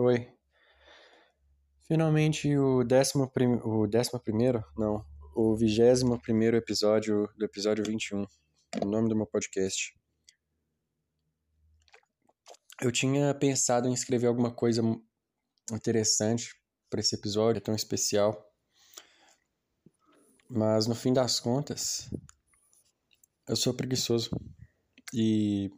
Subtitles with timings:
[0.00, 0.32] Oi.
[1.88, 3.58] Finalmente o décimo, prim...
[3.64, 8.24] o décimo primeiro, não, o vigésimo primeiro episódio do episódio 21,
[8.80, 9.92] o nome do meu podcast.
[12.80, 14.82] Eu tinha pensado em escrever alguma coisa
[15.72, 16.54] interessante
[16.88, 18.48] para esse episódio tão especial,
[20.48, 22.08] mas no fim das contas,
[23.48, 24.30] eu sou preguiçoso.
[25.12, 25.72] E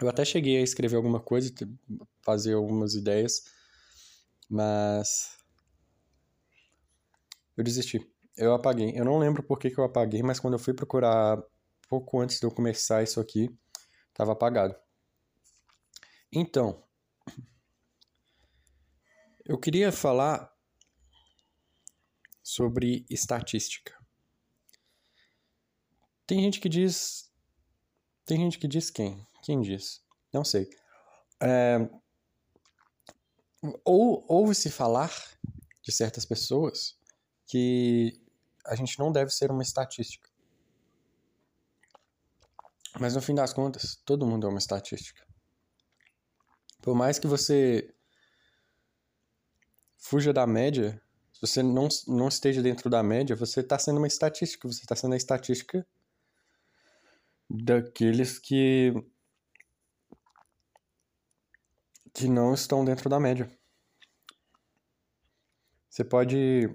[0.00, 1.52] eu até cheguei a escrever alguma coisa,
[2.22, 3.44] fazer algumas ideias,
[4.48, 5.36] mas
[7.56, 8.00] eu desisti.
[8.36, 8.92] Eu apaguei.
[8.98, 11.42] Eu não lembro por que, que eu apaguei, mas quando eu fui procurar
[11.88, 13.50] pouco antes de eu começar isso aqui,
[14.08, 14.74] estava apagado.
[16.32, 16.82] Então,
[19.44, 20.50] eu queria falar
[22.42, 23.98] sobre estatística.
[26.26, 27.30] Tem gente que diz.
[28.24, 29.26] Tem gente que diz quem?
[29.42, 30.02] Quem diz?
[30.32, 30.68] Não sei.
[31.42, 31.88] É,
[33.84, 35.12] ou ouve-se falar
[35.82, 36.98] de certas pessoas
[37.46, 38.20] que
[38.66, 40.28] a gente não deve ser uma estatística.
[42.98, 45.24] Mas no fim das contas, todo mundo é uma estatística.
[46.82, 47.94] Por mais que você
[49.98, 51.00] fuja da média,
[51.32, 54.66] se você não, não esteja dentro da média, você está sendo uma estatística.
[54.66, 55.86] Você está sendo a estatística
[57.48, 58.92] daqueles que
[62.12, 63.50] que não estão dentro da média.
[65.88, 66.68] Você pode.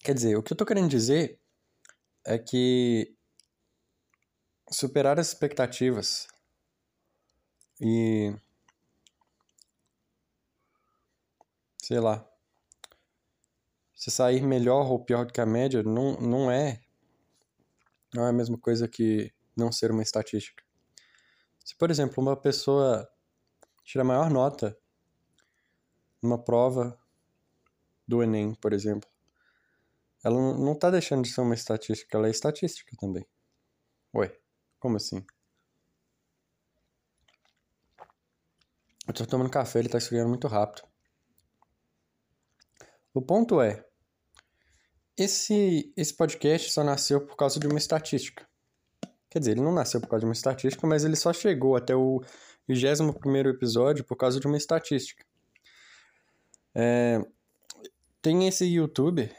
[0.00, 1.40] Quer dizer, o que eu tô querendo dizer
[2.24, 3.16] é que
[4.70, 6.26] superar as expectativas
[7.80, 8.34] e.
[11.82, 12.26] sei lá.
[13.94, 16.80] Se sair melhor ou pior do que a média não, não é.
[18.14, 20.62] Não é a mesma coisa que não ser uma estatística.
[21.64, 23.08] Se, por exemplo, uma pessoa
[23.84, 24.76] tira a maior nota
[26.22, 26.98] numa prova
[28.06, 29.08] do Enem, por exemplo,
[30.24, 33.26] ela não está deixando de ser uma estatística, ela é estatística também.
[34.14, 34.38] Ué,
[34.78, 35.24] como assim?
[39.06, 40.86] Eu tô tomando café, ele tá esfriando muito rápido.
[43.12, 43.84] O ponto é,
[45.16, 48.48] esse, esse podcast só nasceu por causa de uma estatística.
[49.28, 51.94] Quer dizer, ele não nasceu por causa de uma estatística, mas ele só chegou até
[51.94, 52.22] o
[52.68, 55.24] 21 episódio por causa de uma estatística.
[56.74, 57.20] É,
[58.20, 59.34] tem esse youtuber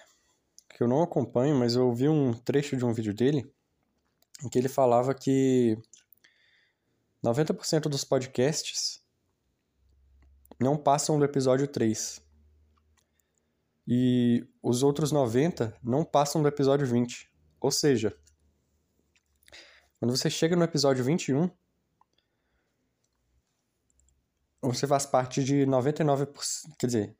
[0.69, 3.51] que eu não acompanho, mas eu vi um trecho de um vídeo dele
[4.44, 5.78] em que ele falava que
[7.23, 9.01] 90% dos podcasts
[10.59, 12.22] não passam do episódio 3.
[13.88, 17.29] E os outros 90 não passam do episódio 20.
[17.59, 18.16] Ou seja,
[20.00, 21.50] quando você chega no episódio 21,
[24.73, 27.17] você faz parte de 99%, quer dizer,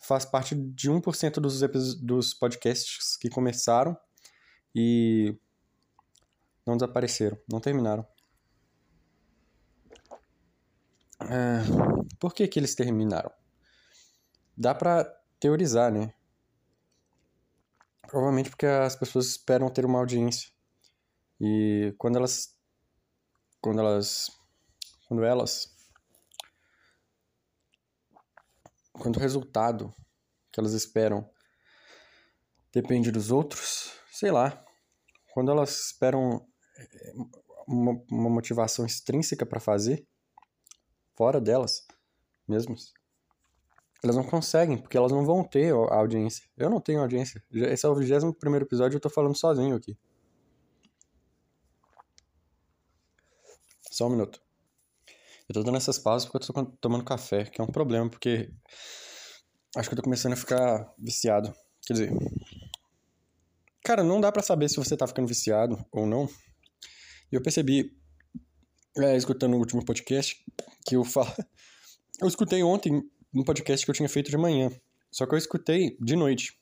[0.00, 3.96] faz parte de 1% dos, dos podcasts que começaram
[4.74, 5.36] e
[6.66, 8.06] não desapareceram, não terminaram.
[11.20, 11.62] É,
[12.18, 13.30] por que que eles terminaram?
[14.56, 15.04] Dá pra
[15.40, 16.12] teorizar, né?
[18.06, 20.50] Provavelmente porque as pessoas esperam ter uma audiência.
[21.40, 22.56] E quando elas
[23.60, 24.30] quando elas
[25.08, 25.75] quando elas
[28.98, 29.92] quando o resultado
[30.50, 31.28] que elas esperam
[32.72, 34.64] depende dos outros, sei lá,
[35.32, 36.46] quando elas esperam
[36.78, 37.12] eh,
[37.66, 40.06] uma, uma motivação extrínseca para fazer,
[41.14, 41.86] fora delas
[42.46, 42.92] mesmas,
[44.02, 46.46] elas não conseguem, porque elas não vão ter a audiência.
[46.56, 47.42] Eu não tenho audiência.
[47.50, 49.98] Esse é o 21 primeiro episódio eu tô falando sozinho aqui.
[53.90, 54.45] Só um minuto.
[55.48, 58.50] Eu tô dando essas pausas porque eu tô tomando café, que é um problema, porque
[59.76, 61.54] acho que eu tô começando a ficar viciado.
[61.86, 62.12] Quer dizer,
[63.84, 66.28] cara, não dá para saber se você tá ficando viciado ou não.
[67.30, 67.96] E eu percebi,
[68.96, 70.44] é, escutando o último podcast,
[70.84, 71.32] que eu falo.
[72.18, 73.02] Eu escutei ontem
[73.34, 74.70] um podcast que eu tinha feito de manhã.
[75.10, 76.58] Só que eu escutei de noite.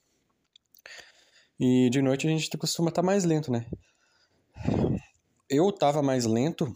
[1.60, 3.64] E de noite a gente costuma estar tá mais lento, né?
[5.48, 6.74] Eu tava mais lento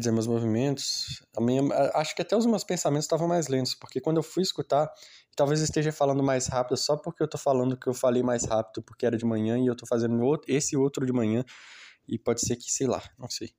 [0.00, 1.62] dizer, meus movimentos, minha,
[1.94, 4.90] acho que até os meus pensamentos estavam mais lentos, porque quando eu fui escutar,
[5.36, 8.44] talvez eu esteja falando mais rápido só porque eu tô falando que eu falei mais
[8.44, 11.44] rápido porque era de manhã e eu tô fazendo outro, esse outro de manhã
[12.08, 13.54] e pode ser que, sei lá, não sei.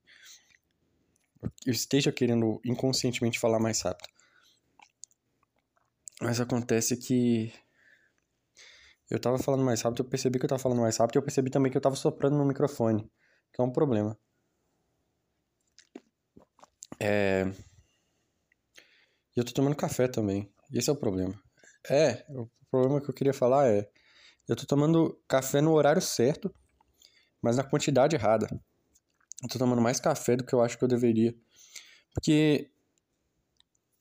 [1.65, 4.09] Eu esteja querendo inconscientemente falar mais rápido.
[6.21, 7.53] Mas acontece que
[9.09, 11.23] eu tava falando mais rápido, eu percebi que eu tava falando mais rápido e eu
[11.23, 13.09] percebi também que eu tava soprando no microfone,
[13.53, 14.17] que é um problema.
[16.99, 17.45] É...
[19.35, 20.51] E eu tô tomando café também.
[20.71, 21.39] Esse é o problema.
[21.89, 23.89] É, o problema que eu queria falar é.
[24.47, 26.53] Eu tô tomando café no horário certo,
[27.41, 28.47] mas na quantidade errada.
[29.43, 31.35] Eu tô tomando mais café do que eu acho que eu deveria.
[32.13, 32.71] Porque.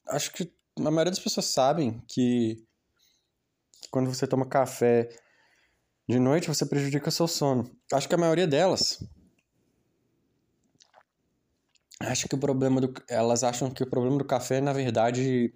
[0.06, 2.62] Acho que a maioria das pessoas sabem que,
[3.91, 5.08] quando você toma café
[6.08, 7.70] de noite, você prejudica seu sono.
[7.93, 9.02] Acho que a maioria delas
[12.08, 15.52] acho que o problema do elas acham que o problema do café é na verdade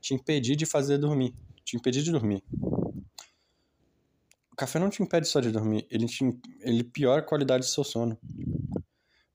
[0.00, 2.42] te impedir de fazer dormir, te impedir de dormir.
[4.52, 6.24] O café não te impede só de dormir, ele te,
[6.60, 8.18] ele piora a qualidade do seu sono.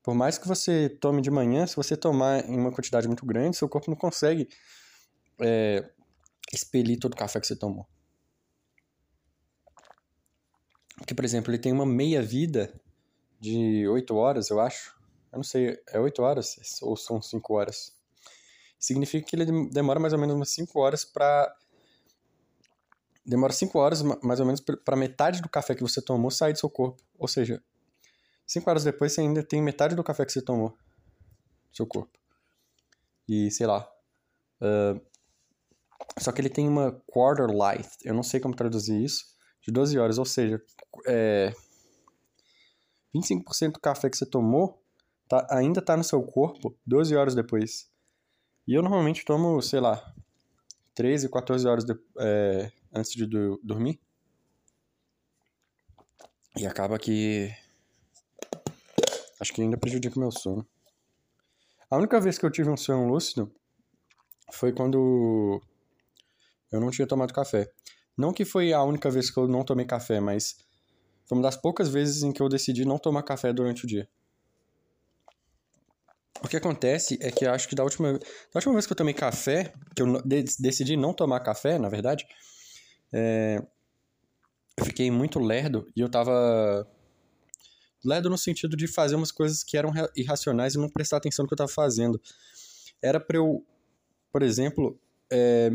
[0.03, 3.57] Por mais que você tome de manhã, se você tomar em uma quantidade muito grande,
[3.57, 4.47] seu corpo não consegue
[5.39, 5.89] é,
[6.53, 7.87] expelir todo o café que você tomou.
[10.97, 12.73] Porque, por exemplo, ele tem uma meia-vida
[13.39, 14.94] de 8 horas, eu acho.
[15.35, 17.93] Eu não sei, é 8 horas ou são 5 horas?
[18.79, 21.53] Significa que ele demora mais ou menos umas 5 horas para
[23.25, 26.59] demora 5 horas mais ou menos para metade do café que você tomou sair do
[26.59, 27.03] seu corpo.
[27.19, 27.61] Ou seja,
[28.47, 32.17] 5 horas depois você ainda tem metade do café que você tomou do seu corpo.
[33.27, 33.85] E sei lá.
[34.61, 35.01] Uh,
[36.17, 39.25] só que ele tem uma quarter life, eu não sei como traduzir isso,
[39.61, 40.17] de 12 horas.
[40.17, 40.63] Ou seja,
[41.05, 41.53] é,
[43.13, 44.84] 25% do café que você tomou
[45.27, 47.89] tá, ainda tá no seu corpo 12 horas depois.
[48.67, 50.13] E eu normalmente tomo, sei lá,
[50.95, 53.99] 13, 14 horas de, é, antes de do, dormir.
[56.57, 57.53] E acaba que.
[59.39, 60.65] Acho que ainda prejudica o meu sono.
[61.89, 63.53] A única vez que eu tive um sonho lúcido
[64.51, 65.61] foi quando
[66.71, 67.69] eu não tinha tomado café.
[68.17, 70.57] Não que foi a única vez que eu não tomei café, mas
[71.25, 74.07] foi uma das poucas vezes em que eu decidi não tomar café durante o dia.
[76.43, 78.19] O que acontece é que acho que da última, da
[78.55, 80.21] última vez que eu tomei café, que eu
[80.59, 82.27] decidi não tomar café, na verdade,
[83.11, 83.61] é,
[84.77, 86.87] eu fiquei muito lerdo e eu tava.
[88.03, 91.49] Lerdo no sentido de fazer umas coisas que eram irracionais e não prestar atenção no
[91.49, 92.21] que eu tava fazendo.
[93.01, 93.65] Era pra eu,
[94.31, 94.99] por exemplo,
[95.31, 95.71] é,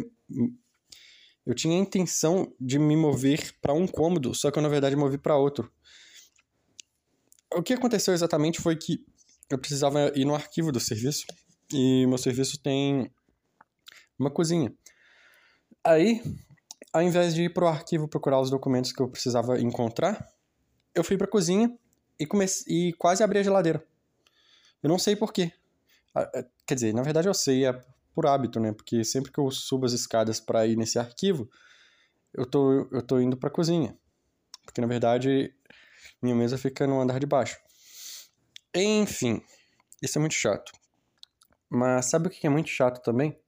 [1.44, 4.94] eu tinha a intenção de me mover para um cômodo, só que eu na verdade
[4.94, 5.72] movi para outro.
[7.52, 9.04] O que aconteceu exatamente foi que
[9.50, 11.26] eu precisava ir no arquivo do serviço
[11.73, 13.11] e meu serviço tem
[14.19, 14.73] uma cozinha.
[15.85, 16.23] Aí,
[16.93, 20.32] ao invés de ir pro arquivo procurar os documentos que eu precisava encontrar,
[20.94, 21.76] eu fui pra cozinha
[22.19, 23.85] e comecei e quase abri a geladeira.
[24.82, 25.53] Eu não sei porquê.
[26.67, 27.81] Quer dizer, na verdade eu sei, é
[28.14, 28.73] por hábito, né?
[28.73, 31.49] Porque sempre que eu subo as escadas para ir nesse arquivo,
[32.35, 33.96] eu tô, eu tô indo pra cozinha.
[34.64, 35.55] Porque na verdade
[36.23, 37.58] minha mesa fica no andar de baixo.
[38.75, 39.43] Enfim,
[40.02, 40.72] isso é muito chato.
[41.69, 43.38] Mas sabe o que é muito chato também?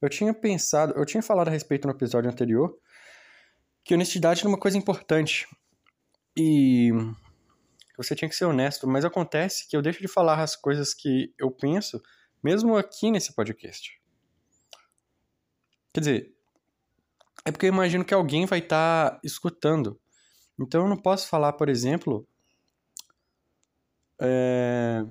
[0.00, 2.76] Eu tinha pensado, eu tinha falado a respeito no episódio anterior
[3.84, 5.48] que honestidade é uma coisa importante.
[6.36, 6.90] E
[7.96, 11.34] você tinha que ser honesto, mas acontece que eu deixo de falar as coisas que
[11.38, 12.00] eu penso,
[12.42, 14.00] mesmo aqui nesse podcast.
[15.92, 16.34] Quer dizer,
[17.44, 20.00] é porque eu imagino que alguém vai estar tá escutando.
[20.58, 22.26] Então eu não posso falar, por exemplo,
[24.20, 25.04] é,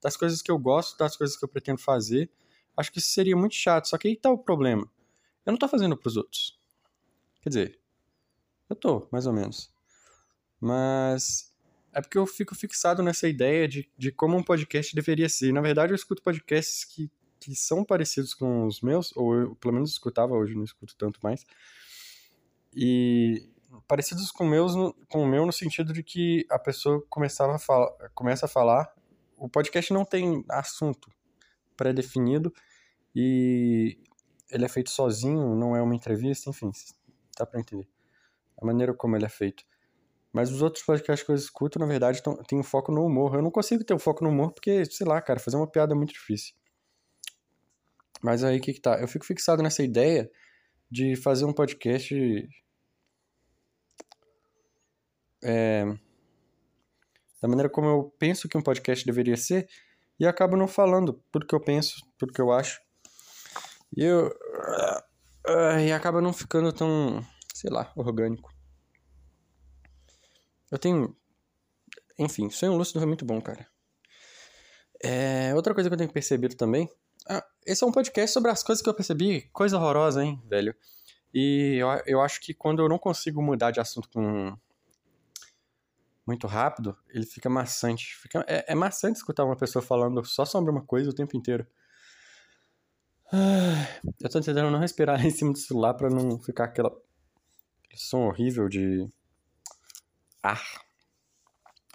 [0.00, 2.30] das coisas que eu gosto, das coisas que eu pretendo fazer.
[2.76, 3.88] Acho que isso seria muito chato.
[3.88, 4.90] Só que aí tá o problema.
[5.44, 6.58] Eu não tô fazendo pros outros.
[7.42, 7.80] Quer dizer,
[8.70, 9.70] eu tô, mais ou menos.
[10.60, 11.52] Mas
[11.92, 15.52] é porque eu fico fixado nessa ideia de, de como um podcast deveria ser.
[15.52, 17.10] Na verdade, eu escuto podcasts que,
[17.40, 21.18] que são parecidos com os meus, ou eu pelo menos escutava, hoje não escuto tanto
[21.22, 21.44] mais.
[22.74, 23.51] E
[23.86, 24.74] parecidos com, meus,
[25.08, 28.92] com o meu no sentido de que a pessoa começava a falar, começa a falar,
[29.36, 31.10] o podcast não tem assunto
[31.76, 32.52] pré-definido
[33.14, 33.98] e
[34.50, 36.70] ele é feito sozinho, não é uma entrevista, enfim,
[37.38, 37.88] dá para entender
[38.60, 39.64] a maneira como ele é feito.
[40.32, 43.34] Mas os outros podcasts que eu escuto, na verdade, tem um foco no humor.
[43.34, 45.92] Eu não consigo ter um foco no humor porque, sei lá, cara, fazer uma piada
[45.92, 46.54] é muito difícil.
[48.22, 48.98] Mas aí o que que tá?
[48.98, 50.30] Eu fico fixado nessa ideia
[50.90, 52.48] de fazer um podcast
[55.42, 55.84] é,
[57.40, 59.68] da maneira como eu penso que um podcast deveria ser
[60.18, 62.80] e acabo não falando tudo que eu penso, tudo que eu acho.
[63.96, 64.28] E eu.
[65.46, 68.52] Uh, e acaba não ficando tão, sei lá, orgânico.
[70.70, 71.16] Eu tenho.
[72.18, 73.66] Enfim, sonho lúcido é muito bom, cara.
[75.02, 76.88] É, outra coisa que eu tenho percebido também.
[77.28, 79.50] Ah, esse é um podcast sobre as coisas que eu percebi.
[79.52, 80.74] Coisa horrorosa, hein, velho.
[81.34, 84.56] E eu, eu acho que quando eu não consigo mudar de assunto com
[86.26, 88.16] muito rápido, ele fica maçante.
[88.16, 91.66] Fica, é, é maçante escutar uma pessoa falando só sobre uma coisa o tempo inteiro.
[94.20, 96.88] Eu tô tentando não respirar em cima do celular pra não ficar aquela...
[96.88, 99.08] aquele som horrível de
[100.42, 100.62] ar.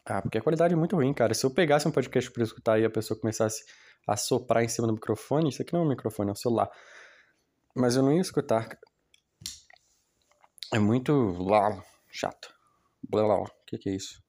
[0.05, 1.34] Ah, porque a qualidade é muito ruim, cara.
[1.34, 3.65] Se eu pegasse um podcast pra escutar e a pessoa começasse
[4.07, 6.69] a soprar em cima do microfone, isso aqui não é um microfone, é um celular.
[7.75, 8.79] Mas eu não ia escutar.
[10.74, 12.56] É muito lá, chato.
[13.09, 14.21] Blá, O que, que é isso?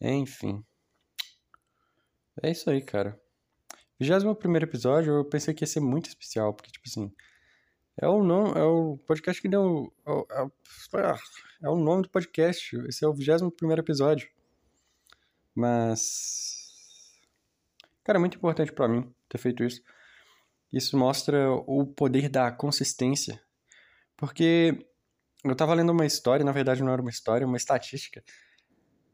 [0.00, 0.64] Enfim.
[2.42, 3.20] É isso aí, cara.
[4.00, 7.12] 21 primeiro episódio, eu pensei que ia ser muito especial, porque, tipo assim.
[8.00, 9.92] É o nome, é o podcast que deu.
[10.06, 10.52] É o, é o,
[11.64, 12.76] é o nome do podcast.
[12.86, 14.30] Esse é o 21 primeiro episódio.
[15.52, 17.18] Mas.
[18.04, 19.82] Cara, é muito importante para mim ter feito isso.
[20.72, 23.42] Isso mostra o poder da consistência.
[24.16, 24.87] Porque
[25.44, 28.22] eu tava lendo uma história, na verdade não era uma história, uma estatística.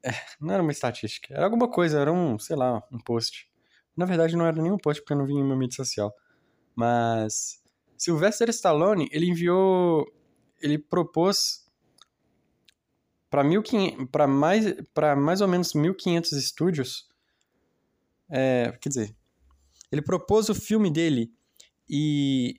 [0.03, 3.49] É, não era uma estatística, era alguma coisa, era um, sei lá, um post.
[3.97, 6.15] Na verdade não era nenhum post porque eu não vi em uma mídia social.
[6.75, 7.63] Mas
[7.97, 10.07] Sylvester Stallone, ele enviou,
[10.61, 11.65] ele propôs
[13.31, 17.09] para mais, para mais ou menos 1.500 estúdios,
[18.31, 19.17] é, quer dizer,
[19.91, 21.33] ele propôs o filme dele
[21.89, 22.57] e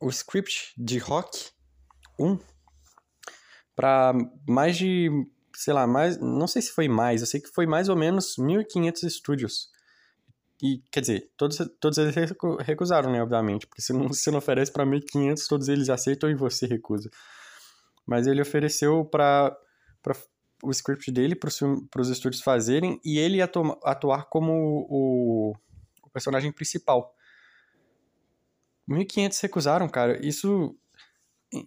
[0.00, 1.50] o script de Rock
[2.18, 2.38] 1
[3.80, 4.12] para
[4.46, 5.08] mais de,
[5.56, 8.36] sei lá, mais, não sei se foi mais, eu sei que foi mais ou menos
[8.36, 9.70] 1.500 estúdios.
[10.62, 12.14] E, quer dizer, todos, todos eles
[12.60, 16.34] recusaram, né, obviamente, porque se não, se não oferece para 1.500, todos eles aceitam e
[16.34, 17.08] você recusa.
[18.06, 19.56] Mas ele ofereceu para
[20.62, 21.48] o script dele para
[22.02, 24.52] os estúdios fazerem e ele atu, atuar como
[24.90, 25.54] o,
[26.02, 27.14] o personagem principal.
[28.86, 30.20] 1.500 recusaram, cara.
[30.22, 30.76] Isso,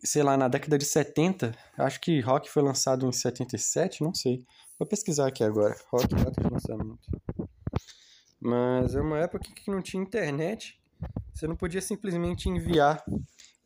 [0.03, 4.45] sei lá, na década de 70, acho que Rock foi lançado em 77, não sei.
[4.79, 5.75] Vou pesquisar aqui agora.
[5.91, 6.99] Rock, data de lançamento.
[8.39, 10.79] Mas é uma época que não tinha internet.
[11.33, 13.03] Você não podia simplesmente enviar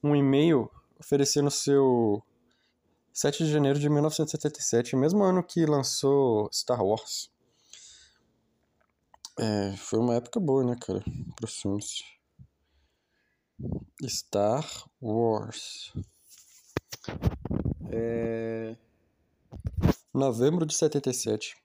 [0.04, 0.70] um e-mail
[1.00, 2.24] oferecendo seu
[3.14, 7.32] 7 de janeiro de 1977, mesmo ano que lançou Star Wars.
[9.40, 11.04] É, foi uma época boa, né, cara,
[11.36, 12.17] para filmes.
[14.04, 14.66] Star
[15.02, 15.94] Wars.
[17.90, 18.76] É...
[20.14, 21.56] Novembro de 77.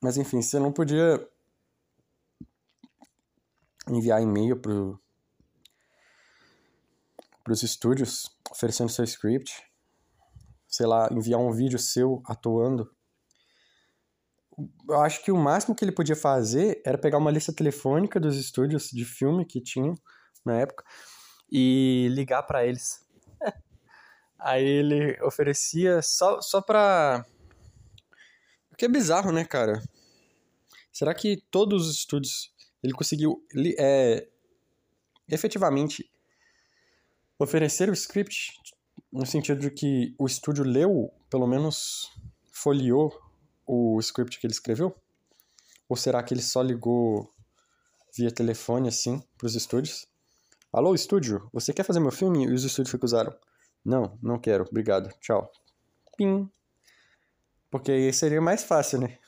[0.00, 1.26] Mas enfim, você não podia
[3.88, 4.98] enviar e-mail pro
[7.42, 9.72] para os estúdios oferecendo seu script
[10.72, 12.90] sei lá, enviar um vídeo seu atuando.
[14.88, 18.36] Eu acho que o máximo que ele podia fazer era pegar uma lista telefônica dos
[18.36, 19.94] estúdios de filme que tinham
[20.44, 20.84] na época
[21.50, 23.06] e ligar para eles.
[24.38, 27.24] Aí ele oferecia só, só pra.
[28.72, 29.82] O que é bizarro, né, cara?
[30.90, 33.44] Será que todos os estúdios ele conseguiu
[33.78, 34.26] é,
[35.28, 36.10] efetivamente
[37.38, 38.52] oferecer o script
[39.12, 42.10] no sentido de que o estúdio leu, pelo menos
[42.50, 43.12] folheou
[43.66, 44.94] o script que ele escreveu?
[45.88, 47.30] Ou será que ele só ligou
[48.16, 50.06] via telefone assim para os estúdios?
[50.74, 52.46] Alô, estúdio, você quer fazer meu filme?
[52.46, 53.36] E os estúdios recusaram.
[53.84, 55.52] Não, não quero, obrigado, tchau.
[56.16, 56.50] Pim.
[57.70, 59.18] Porque aí seria mais fácil, né?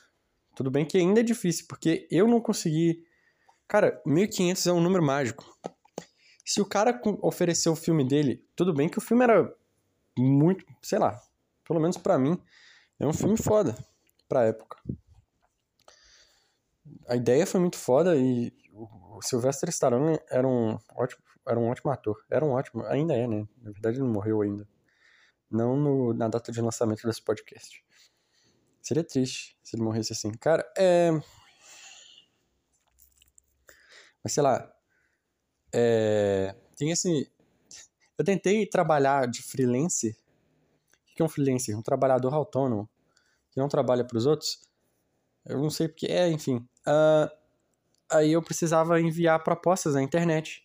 [0.55, 3.05] Tudo bem que ainda é difícil, porque eu não consegui.
[3.67, 5.45] Cara, 1500 é um número mágico.
[6.43, 9.55] Se o cara ofereceu o filme dele, tudo bem que o filme era
[10.17, 11.21] muito, sei lá,
[11.63, 12.41] pelo menos para mim,
[12.99, 13.77] é um filme foda
[14.27, 14.79] pra época.
[17.07, 21.91] A ideia foi muito foda e o Sylvester Stallone era um ótimo, era um ótimo
[21.91, 22.23] ator.
[22.29, 23.47] Era um ótimo, ainda é, né?
[23.61, 24.67] Na verdade ele não morreu ainda.
[25.49, 27.83] Não no, na data de lançamento desse podcast.
[28.81, 30.31] Seria triste se ele morresse assim.
[30.33, 31.11] Cara, é.
[34.23, 34.71] Mas sei lá.
[35.73, 36.55] É.
[36.75, 37.31] Tem esse.
[38.17, 40.17] Eu tentei trabalhar de freelance.
[41.11, 41.77] O que é um freelancer?
[41.77, 42.89] Um trabalhador autônomo
[43.51, 44.61] que não trabalha para os outros.
[45.45, 46.57] Eu não sei porque é, enfim.
[46.87, 47.29] Uh,
[48.11, 50.64] aí eu precisava enviar propostas na internet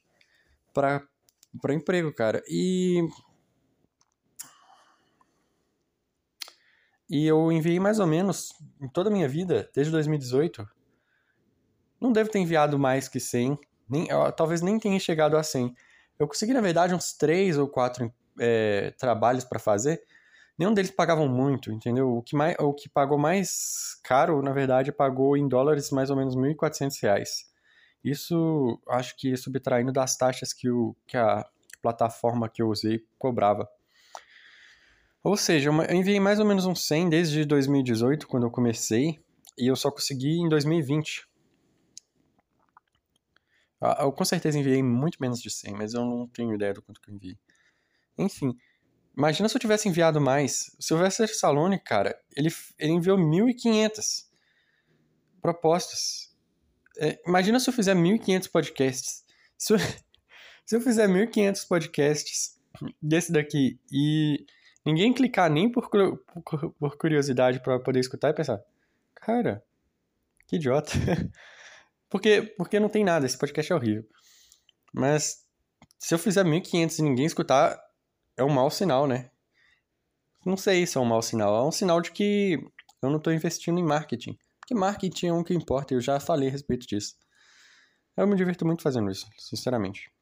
[0.72, 1.02] para
[1.60, 2.42] para emprego, cara.
[2.48, 3.08] E
[7.08, 10.68] e eu enviei mais ou menos em toda a minha vida, desde 2018.
[12.00, 13.58] Não devo ter enviado mais que 100,
[13.88, 15.74] nem, talvez nem tenha chegado a 100.
[16.18, 20.02] Eu consegui, na verdade, uns três ou quatro é, trabalhos para fazer.
[20.56, 22.16] Nenhum deles pagavam muito, entendeu?
[22.16, 26.16] O que, mais, o que pagou mais caro, na verdade, pagou em dólares mais ou
[26.16, 27.50] menos R$ 1.400.
[28.02, 31.47] Isso, acho que subtraindo das taxas que, o, que a
[31.83, 33.69] plataforma que eu usei cobrava.
[35.23, 39.21] Ou seja, eu enviei mais ou menos uns 100 desde 2018, quando eu comecei,
[39.59, 41.28] e eu só consegui em 2020.
[43.99, 47.00] Eu com certeza enviei muito menos de 100, mas eu não tenho ideia do quanto
[47.00, 47.38] que eu enviei.
[48.16, 48.57] Enfim,
[49.16, 50.75] imagina se eu tivesse enviado mais.
[50.78, 54.26] O Sylvester Stallone, cara, ele, ele enviou 1.500
[55.42, 56.29] propostas.
[57.00, 59.25] É, imagina se eu fizer 1.500 podcasts.
[59.57, 59.78] Se eu,
[60.66, 62.61] se eu fizer 1.500 podcasts
[63.00, 64.45] desse daqui e
[64.85, 68.61] ninguém clicar nem por, por, por curiosidade para poder escutar e pensar,
[69.14, 69.64] cara,
[70.47, 70.92] que idiota.
[72.11, 74.04] porque, porque não tem nada, esse podcast é horrível.
[74.92, 75.47] Mas
[75.99, 77.80] se eu fizer 1.500 e ninguém escutar,
[78.37, 79.30] é um mau sinal, né?
[80.45, 81.57] Não sei se é um mau sinal.
[81.57, 82.59] É um sinal de que
[83.02, 84.37] eu não estou investindo em marketing.
[84.70, 87.16] Porque marketing é um que importa, eu já falei a respeito disso.
[88.16, 90.12] Eu me divirto muito fazendo isso, sinceramente.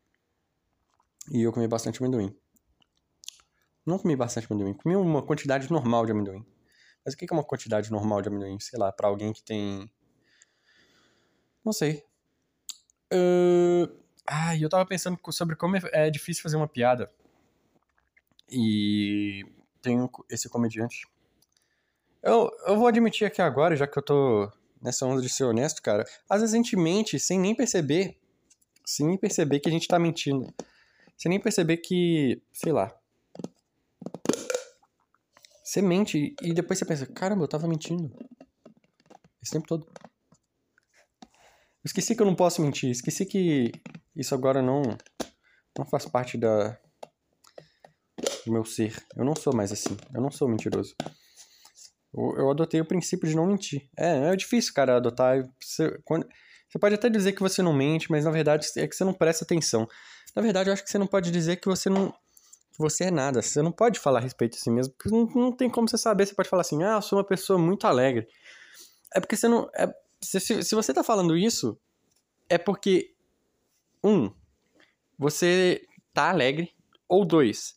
[1.30, 2.34] E eu comi bastante amendoim.
[3.84, 6.46] Não comi bastante amendoim, comi uma quantidade normal de amendoim.
[7.04, 8.58] Mas o que é uma quantidade normal de amendoim?
[8.58, 9.92] Sei lá, para alguém que tem.
[11.62, 12.02] Não sei.
[13.12, 13.86] Uh...
[14.26, 17.12] Ah, eu tava pensando sobre como é, é difícil fazer uma piada.
[18.50, 19.44] E
[19.82, 19.98] tem
[20.30, 21.06] esse comediante.
[22.22, 25.82] Eu, eu vou admitir aqui agora, já que eu tô nessa onda de ser honesto,
[25.82, 26.04] cara.
[26.28, 28.16] Às vezes a gente mente sem nem perceber.
[28.84, 30.52] Sem nem perceber que a gente tá mentindo.
[31.16, 32.94] Sem nem perceber que, sei lá.
[35.62, 38.10] Você mente e depois você pensa, caramba, eu tava mentindo.
[39.42, 39.86] Esse tempo todo.
[41.84, 42.90] Esqueci que eu não posso mentir.
[42.90, 43.72] Esqueci que
[44.16, 44.82] isso agora não,
[45.78, 46.78] não faz parte da,
[48.44, 48.96] do meu ser.
[49.16, 49.96] Eu não sou mais assim.
[50.12, 50.94] Eu não sou mentiroso.
[52.12, 53.88] Eu, eu adotei o princípio de não mentir.
[53.96, 55.48] É, é difícil, cara, adotar.
[55.60, 56.26] Você, quando,
[56.68, 59.14] você pode até dizer que você não mente, mas na verdade é que você não
[59.14, 59.88] presta atenção.
[60.36, 62.10] Na verdade, eu acho que você não pode dizer que você não.
[62.10, 63.40] que você é nada.
[63.40, 65.96] Você não pode falar a respeito de si mesmo, porque não, não tem como você
[65.96, 66.26] saber.
[66.26, 68.28] Você pode falar assim, ah, eu sou uma pessoa muito alegre.
[69.14, 69.70] É porque você não.
[69.74, 71.78] É, se, se você tá falando isso,
[72.48, 73.14] é porque.
[74.04, 74.30] Um,
[75.18, 76.72] você tá alegre.
[77.08, 77.74] Ou dois,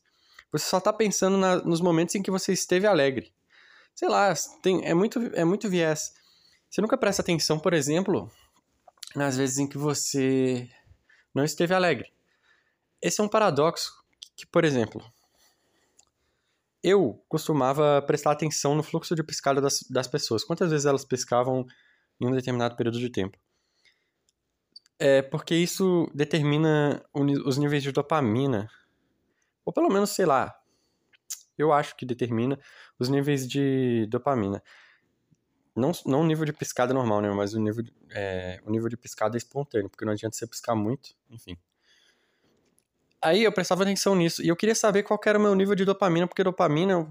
[0.51, 3.31] você só tá pensando na, nos momentos em que você esteve alegre.
[3.95, 6.13] Sei lá, tem, é, muito, é muito viés.
[6.69, 8.31] Você nunca presta atenção, por exemplo,
[9.15, 10.69] nas vezes em que você
[11.33, 12.11] não esteve alegre.
[13.01, 13.91] Esse é um paradoxo
[14.35, 15.03] que, por exemplo,
[16.83, 20.43] eu costumava prestar atenção no fluxo de piscada das, das pessoas.
[20.43, 21.65] Quantas vezes elas piscavam
[22.19, 23.37] em um determinado período de tempo?
[24.97, 28.69] É porque isso determina os níveis de dopamina.
[29.65, 30.55] Ou pelo menos, sei lá,
[31.61, 32.59] eu acho que determina
[33.00, 34.61] os níveis de dopamina.
[35.75, 37.29] Não, não o nível de piscada normal, né?
[37.31, 41.15] Mas o nível, é, o nível de piscada espontâneo, porque não adianta você piscar muito,
[41.29, 41.57] enfim.
[43.21, 44.41] Aí eu prestava atenção nisso.
[44.41, 47.07] E eu queria saber qual era o meu nível de dopamina, porque dopamina,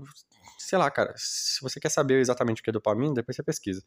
[0.59, 3.83] sei lá, cara, se você quer saber exatamente o que é dopamina, depois você pesquisa.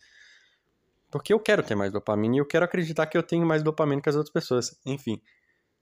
[1.11, 4.01] Porque eu quero ter mais dopamina e eu quero acreditar que eu tenho mais dopamina
[4.01, 4.79] que as outras pessoas.
[4.85, 5.21] Enfim.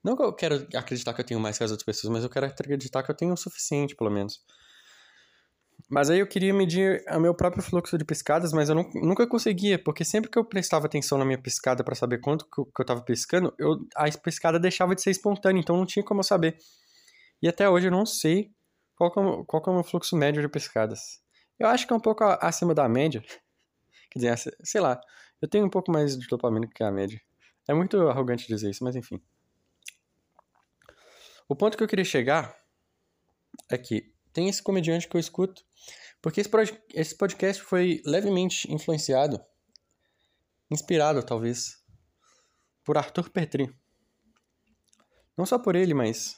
[0.04, 2.30] Não que eu quero acreditar que eu tenho mais que as outras pessoas, mas eu
[2.30, 4.44] quero acreditar que eu tenho o suficiente, pelo menos.
[5.92, 9.78] Mas aí eu queria medir o meu próprio fluxo de piscadas, mas eu nunca conseguia,
[9.78, 12.82] porque sempre que eu prestava atenção na minha piscada para saber quanto que eu, que
[12.82, 16.24] eu tava piscando, eu, a piscada deixava de ser espontânea, então não tinha como eu
[16.24, 16.58] saber.
[17.42, 18.54] E até hoje eu não sei
[18.96, 21.22] qual é, o, qual é o meu fluxo médio de piscadas.
[21.60, 23.22] Eu acho que é um pouco acima da média.
[24.10, 24.98] Quer dizer, sei lá,
[25.42, 27.20] eu tenho um pouco mais de dopamina que a média.
[27.68, 29.22] É muito arrogante dizer isso, mas enfim.
[31.50, 32.56] O ponto que eu queria chegar
[33.70, 35.64] é que tem esse comediante que eu escuto,
[36.22, 36.42] porque
[36.94, 39.44] esse podcast foi levemente influenciado,
[40.70, 41.82] inspirado talvez,
[42.84, 43.74] por Arthur Petri.
[45.38, 46.36] Não só por ele, mas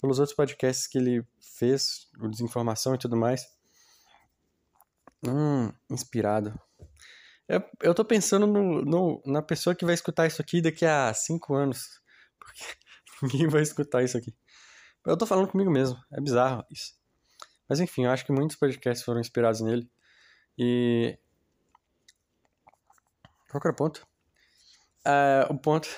[0.00, 1.26] pelos outros podcasts que ele
[1.58, 3.46] fez, o Desinformação e tudo mais.
[5.26, 6.58] Hum, inspirado.
[7.48, 11.12] Eu, eu tô pensando no, no, na pessoa que vai escutar isso aqui daqui a
[11.14, 12.00] cinco anos.
[12.38, 12.62] Porque
[13.22, 14.34] ninguém vai escutar isso aqui.
[15.06, 16.02] Eu tô falando comigo mesmo.
[16.10, 16.94] É bizarro isso.
[17.68, 19.90] Mas enfim, eu acho que muitos podcasts foram inspirados nele.
[20.58, 21.18] E.
[23.50, 24.06] Qual era o ponto?
[25.06, 25.88] Uh, o ponto.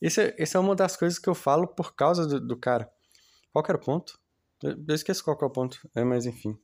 [0.00, 2.90] Esse é, esse é uma das coisas que eu falo por causa do, do cara.
[3.52, 4.18] Qual era o ponto?
[4.62, 5.78] Eu, eu esqueço qual é o ponto.
[5.94, 6.56] É, mas enfim.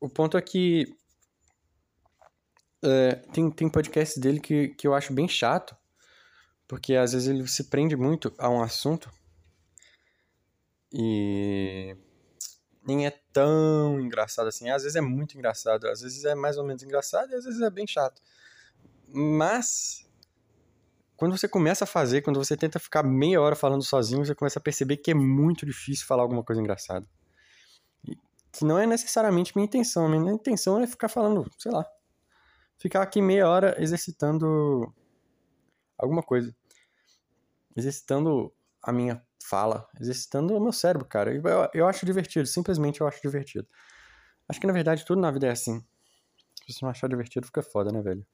[0.00, 0.84] O ponto é que.
[2.84, 5.76] Uh, tem, tem podcasts dele que, que eu acho bem chato.
[6.68, 9.10] Porque às vezes ele se prende muito a um assunto
[10.92, 11.96] e
[12.86, 14.68] nem é tão engraçado assim.
[14.70, 17.60] Às vezes é muito engraçado, às vezes é mais ou menos engraçado e às vezes
[17.60, 18.20] é bem chato.
[19.08, 20.08] Mas
[21.16, 24.58] quando você começa a fazer, quando você tenta ficar meia hora falando sozinho, você começa
[24.58, 27.06] a perceber que é muito difícil falar alguma coisa engraçada.
[28.52, 30.08] que não é necessariamente minha intenção.
[30.08, 31.86] Minha intenção é ficar falando, sei lá,
[32.78, 34.92] ficar aqui meia hora exercitando
[35.98, 36.54] alguma coisa.
[37.76, 41.34] exercitando a minha fala, exercitando o meu cérebro, cara.
[41.34, 41.42] Eu,
[41.74, 43.66] eu acho divertido, simplesmente eu acho divertido.
[44.48, 45.84] Acho que na verdade tudo na vida é assim.
[46.66, 48.26] Se você não achar divertido, fica foda, né, velho?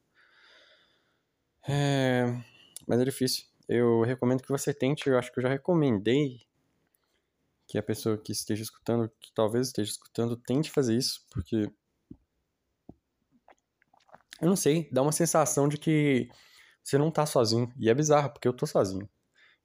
[1.68, 2.24] É...
[2.86, 3.44] Mas é difícil.
[3.68, 6.46] Eu recomendo que você tente, eu acho que eu já recomendei
[7.66, 11.68] que a pessoa que esteja escutando, que talvez esteja escutando, tente fazer isso, porque
[14.40, 16.28] eu não sei, dá uma sensação de que
[16.82, 17.72] você não tá sozinho.
[17.78, 19.08] E é bizarro, porque eu tô sozinho.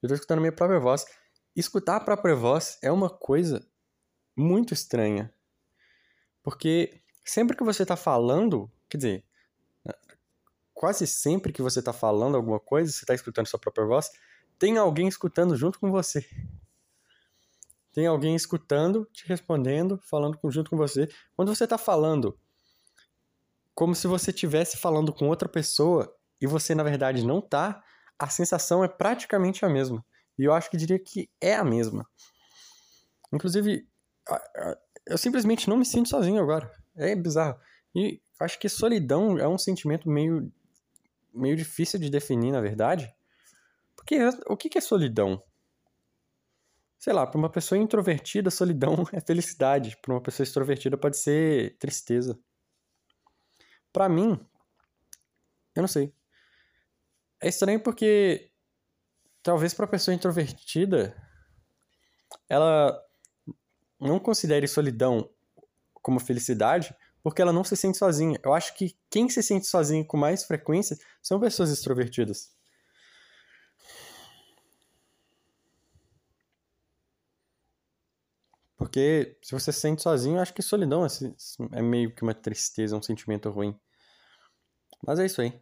[0.02, 1.06] Eu tô escutando a minha própria voz.
[1.56, 3.66] Escutar a própria voz é uma coisa
[4.36, 5.34] muito estranha.
[6.44, 9.26] Porque sempre que você tá falando, quer dizer,
[10.74, 14.10] quase sempre que você tá falando alguma coisa, você tá escutando sua própria voz,
[14.58, 16.26] tem alguém escutando junto com você.
[17.94, 21.10] Tem alguém escutando, te respondendo, falando junto com você.
[21.36, 22.38] Quando você tá falando
[23.76, 27.84] como se você estivesse falando com outra pessoa e você na verdade não tá,
[28.18, 30.06] a sensação é praticamente a mesma.
[30.42, 32.04] E eu acho que diria que é a mesma.
[33.32, 33.88] Inclusive,
[35.06, 36.72] eu simplesmente não me sinto sozinho agora.
[36.96, 37.60] É bizarro.
[37.94, 40.52] E acho que solidão é um sentimento meio,
[41.32, 43.14] meio difícil de definir, na verdade.
[43.96, 45.44] Porque o que é solidão?
[46.98, 49.96] Sei lá, para uma pessoa introvertida, solidão é felicidade.
[50.02, 52.36] Para uma pessoa extrovertida, pode ser tristeza.
[53.94, 54.44] Para mim,
[55.76, 56.12] eu não sei.
[57.40, 58.51] É estranho porque
[59.44, 61.16] talvez para pessoa introvertida
[62.50, 63.00] ela
[64.00, 65.30] não considere solidão
[66.02, 68.40] como felicidade porque ela não se sente sozinha.
[68.44, 72.52] Eu acho que quem se sente sozinho com mais frequência são pessoas extrovertidas.
[78.76, 81.06] Porque se você se sente sozinho, eu acho que solidão
[81.72, 83.80] é meio que uma tristeza, um sentimento ruim.
[85.06, 85.62] Mas é isso aí.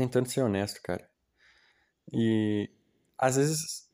[0.00, 1.08] Tentando ser honesto, cara.
[2.12, 2.70] E
[3.18, 3.88] às vezes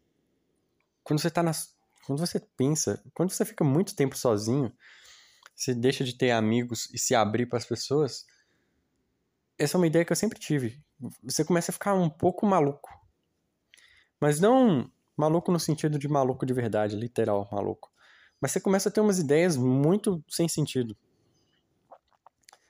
[1.03, 1.75] quando você tá nas
[2.07, 4.73] quando você pensa, quando você fica muito tempo sozinho,
[5.55, 8.25] você deixa de ter amigos e se abrir para as pessoas.
[9.59, 10.81] Essa é uma ideia que eu sempre tive.
[11.25, 12.89] Você começa a ficar um pouco maluco.
[14.21, 17.91] Mas não Maluco no sentido de maluco de verdade, literal maluco.
[18.39, 20.95] Mas você começa a ter umas ideias muito sem sentido.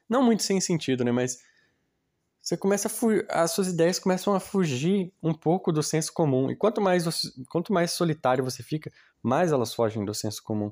[0.09, 1.11] Não muito sem sentido, né?
[1.11, 1.43] Mas
[2.47, 2.89] você começa
[3.29, 6.49] a as suas ideias começam a fugir um pouco do senso comum.
[6.49, 7.29] E quanto mais, você...
[7.51, 10.71] quanto mais solitário você fica, mais elas fogem do senso comum.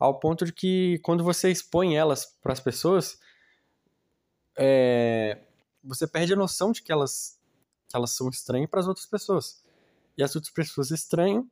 [0.00, 3.20] Ao ponto de que quando você expõe elas para as pessoas,
[4.58, 5.38] é...
[5.84, 7.38] você perde a noção de que elas,
[7.94, 9.62] elas são estranhas para as outras pessoas.
[10.18, 11.48] E as outras pessoas estranham.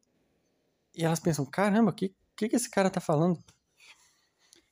[0.96, 3.38] E elas pensam: caramba, o que, que, que esse cara tá falando?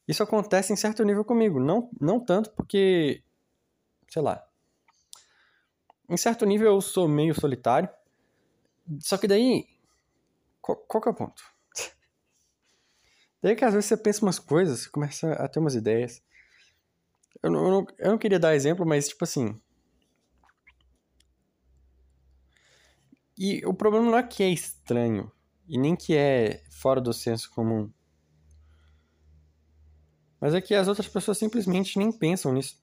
[0.08, 1.60] Isso acontece em certo nível comigo.
[1.60, 3.22] Não, não tanto porque.
[4.08, 4.47] Sei lá.
[6.08, 7.88] Em certo nível eu sou meio solitário.
[9.00, 9.66] Só que daí.
[10.60, 11.42] Qual, qual que é o ponto?
[13.42, 16.22] Daí que às vezes você pensa umas coisas, você começa a ter umas ideias.
[17.42, 19.60] Eu não, eu não, eu não queria dar exemplo, mas tipo assim.
[23.36, 25.30] E o problema não é que é estranho,
[25.68, 27.88] e nem que é fora do senso comum.
[30.40, 32.82] Mas é que as outras pessoas simplesmente nem pensam nisso.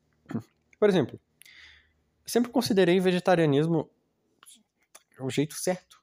[0.80, 1.20] Por exemplo,
[2.26, 3.90] sempre considerei vegetarianismo
[5.20, 6.02] o jeito certo.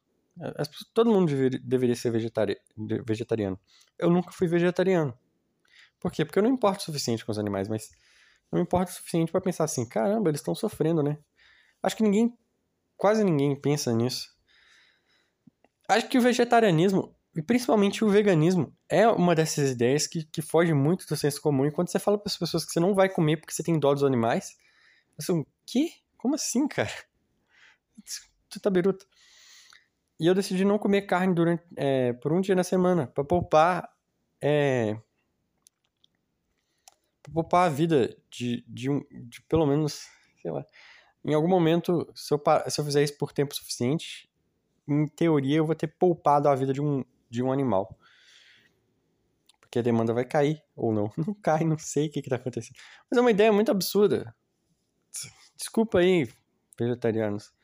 [0.95, 1.33] todo mundo
[1.63, 2.59] deveria, ser vegetari,
[3.05, 3.59] vegetariano.
[3.99, 5.17] Eu nunca fui vegetariano.
[6.01, 6.25] Por quê?
[6.25, 7.91] Porque eu não importo o suficiente com os animais, mas
[8.51, 11.19] não me importa o suficiente para pensar assim, caramba, eles estão sofrendo, né?
[11.83, 12.37] Acho que ninguém,
[12.97, 14.33] quase ninguém pensa nisso.
[15.89, 20.73] Acho que o vegetarianismo, e principalmente o veganismo, é uma dessas ideias que, que foge
[20.73, 21.67] muito do senso comum.
[21.67, 23.79] E quando você fala para as pessoas que você não vai comer porque você tem
[23.79, 24.57] dó dos animais,
[25.19, 26.02] assim, que?
[26.23, 26.89] Como assim, cara?
[28.49, 29.05] Tu tá beruta.
[30.21, 33.93] E eu decidi não comer carne durante, é, por um dia na semana, para poupar.
[34.41, 34.97] É,
[37.25, 40.07] pra poupar a vida de, de, um, de pelo menos,
[40.41, 40.65] sei lá.
[41.25, 44.31] Em algum momento, se eu, se eu fizer isso por tempo suficiente,
[44.87, 47.99] em teoria, eu vou ter poupado a vida de um, de um animal.
[49.61, 51.11] Porque a demanda vai cair, ou não.
[51.19, 52.77] Não cai, não sei o que, está acontecendo.
[53.11, 54.33] Mas é uma ideia muito absurda.
[55.63, 56.29] Desculpa aí,
[56.77, 57.55] vegetarianos.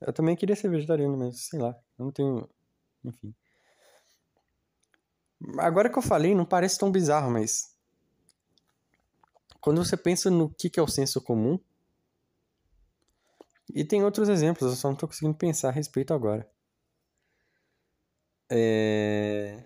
[0.00, 2.48] Eu também queria ser vegetariano, mas sei lá, não tenho.
[3.04, 3.34] Enfim.
[5.58, 7.76] Agora que eu falei, não parece tão bizarro, mas.
[9.60, 11.58] Quando você pensa no que, que é o senso comum,
[13.74, 16.48] e tem outros exemplos, eu só não estou conseguindo pensar a respeito agora.
[18.48, 19.60] É...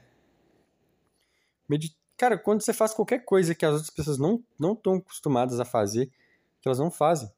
[1.69, 1.95] Medit...
[2.17, 6.11] Cara, quando você faz qualquer coisa que as outras pessoas não estão acostumadas a fazer,
[6.61, 7.31] que elas não fazem.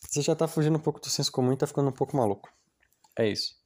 [0.00, 2.52] Você já tá fugindo um pouco do senso comum e tá ficando um pouco maluco.
[3.18, 3.56] É isso.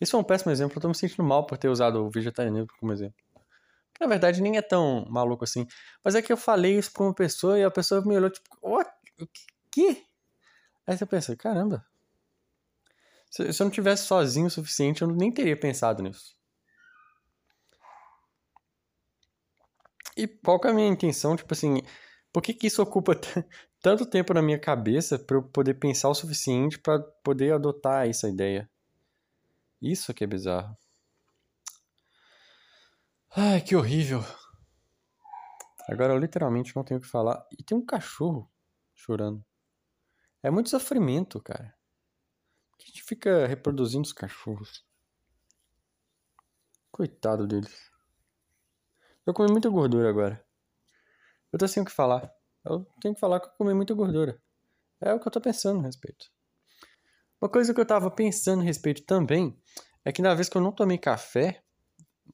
[0.00, 0.76] Isso é um péssimo exemplo.
[0.76, 3.16] Eu tô me sentindo mal por ter usado o vegetarianismo como exemplo.
[4.00, 5.66] Na verdade, nem é tão maluco assim.
[6.04, 8.44] Mas é que eu falei isso pra uma pessoa e a pessoa me olhou tipo,
[8.62, 8.82] o
[9.70, 10.04] que?
[10.86, 11.86] Aí você pensa, caramba.
[13.30, 16.36] Se, se eu não tivesse sozinho o suficiente, eu nem teria pensado nisso.
[20.16, 21.34] E qual que é a minha intenção?
[21.34, 21.82] Tipo assim,
[22.34, 23.12] por que, que isso ocupa
[23.80, 28.28] tanto tempo na minha cabeça para eu poder pensar o suficiente para poder adotar essa
[28.28, 28.68] ideia?
[29.80, 30.76] Isso aqui é bizarro.
[33.36, 34.18] Ai, que horrível.
[35.88, 37.46] Agora eu literalmente não tenho o que falar.
[37.56, 38.50] E tem um cachorro
[38.96, 39.44] chorando.
[40.42, 41.72] É muito sofrimento, cara.
[42.76, 44.84] Que a gente fica reproduzindo os cachorros.
[46.90, 47.92] Coitado deles.
[49.24, 50.43] Eu comi muita gordura agora.
[51.54, 52.28] Eu tô sem o que falar.
[52.64, 54.42] Eu tenho que falar que eu comi muita gordura.
[55.00, 56.26] É o que eu tô pensando a respeito.
[57.40, 59.56] Uma coisa que eu tava pensando a respeito também
[60.04, 61.62] é que na vez que eu não tomei café,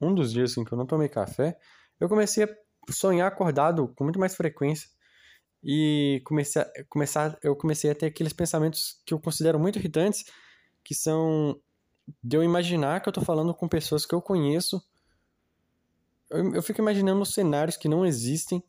[0.01, 1.59] um dos dias assim, que eu não tomei café,
[2.01, 2.49] eu comecei a
[2.91, 4.89] sonhar acordado com muito mais frequência.
[5.63, 10.25] E comecei a, começar, eu comecei a ter aqueles pensamentos que eu considero muito irritantes,
[10.83, 11.61] que são
[12.25, 14.83] de eu imaginar que eu tô falando com pessoas que eu conheço
[16.31, 18.63] eu, eu fico imaginando cenários que não existem,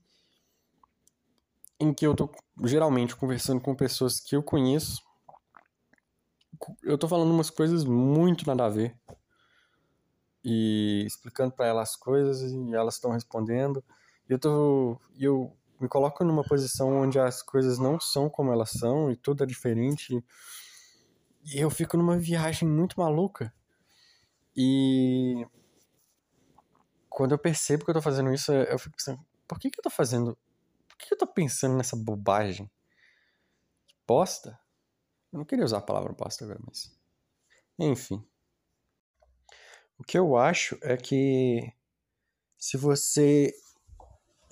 [1.82, 2.30] em que eu tô
[2.64, 5.02] geralmente conversando com pessoas que eu conheço.
[6.84, 8.96] Eu tô falando umas coisas muito nada a ver.
[10.44, 13.84] E explicando para elas as coisas e elas estão respondendo.
[14.30, 15.02] E eu tô.
[15.18, 19.44] Eu me coloco numa posição onde as coisas não são como elas são e tudo
[19.44, 20.24] é diferente.
[21.44, 23.52] E eu fico numa viagem muito maluca.
[24.56, 25.48] E
[27.10, 29.84] quando eu percebo que eu tô fazendo isso, eu fico pensando, por que que eu
[29.84, 30.38] tô fazendo?
[31.02, 32.70] Que, que eu tô pensando nessa bobagem?
[34.08, 34.60] Bosta?
[35.34, 36.96] Eu não queria usar a palavra bosta agora, mas.
[37.80, 38.24] Enfim.
[39.98, 41.74] O que eu acho é que
[42.58, 43.54] se você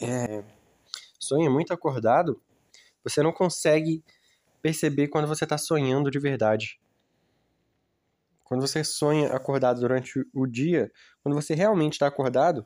[0.01, 0.43] é,
[1.19, 2.41] sonha muito acordado,
[3.03, 4.03] você não consegue
[4.61, 6.79] perceber quando você está sonhando de verdade.
[8.43, 12.65] Quando você sonha acordado durante o dia, quando você realmente está acordado,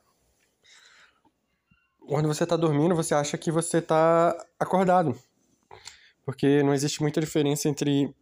[2.06, 5.18] quando você está dormindo, você acha que você está acordado.
[6.24, 8.14] Porque não existe muita diferença entre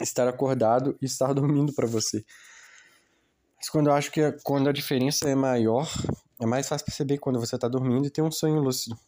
[0.00, 2.24] estar acordado e estar dormindo para você.
[3.56, 5.88] Mas quando eu acho que quando a diferença é maior,
[6.40, 8.98] é mais fácil perceber quando você está dormindo e tem um sonho lúcido.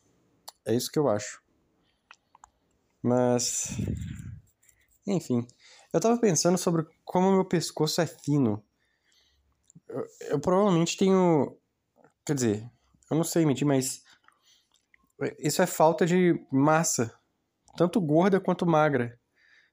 [0.64, 1.42] É isso que eu acho.
[3.03, 3.77] Mas.
[5.07, 5.47] Enfim.
[5.92, 8.62] Eu tava pensando sobre como meu pescoço é fino.
[9.88, 11.57] Eu, eu, provavelmente tenho.
[12.25, 12.71] Quer dizer,
[13.11, 14.03] eu não sei medir, mas.
[15.38, 17.12] Isso é falta de massa.
[17.77, 19.19] Tanto gorda quanto magra.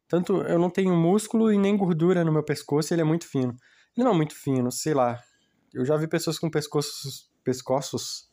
[0.07, 3.55] Tanto eu não tenho músculo e nem gordura no meu pescoço, ele é muito fino.
[3.95, 5.21] Ele não é muito fino, sei lá.
[5.73, 8.29] Eu já vi pessoas com pescoços, pescoços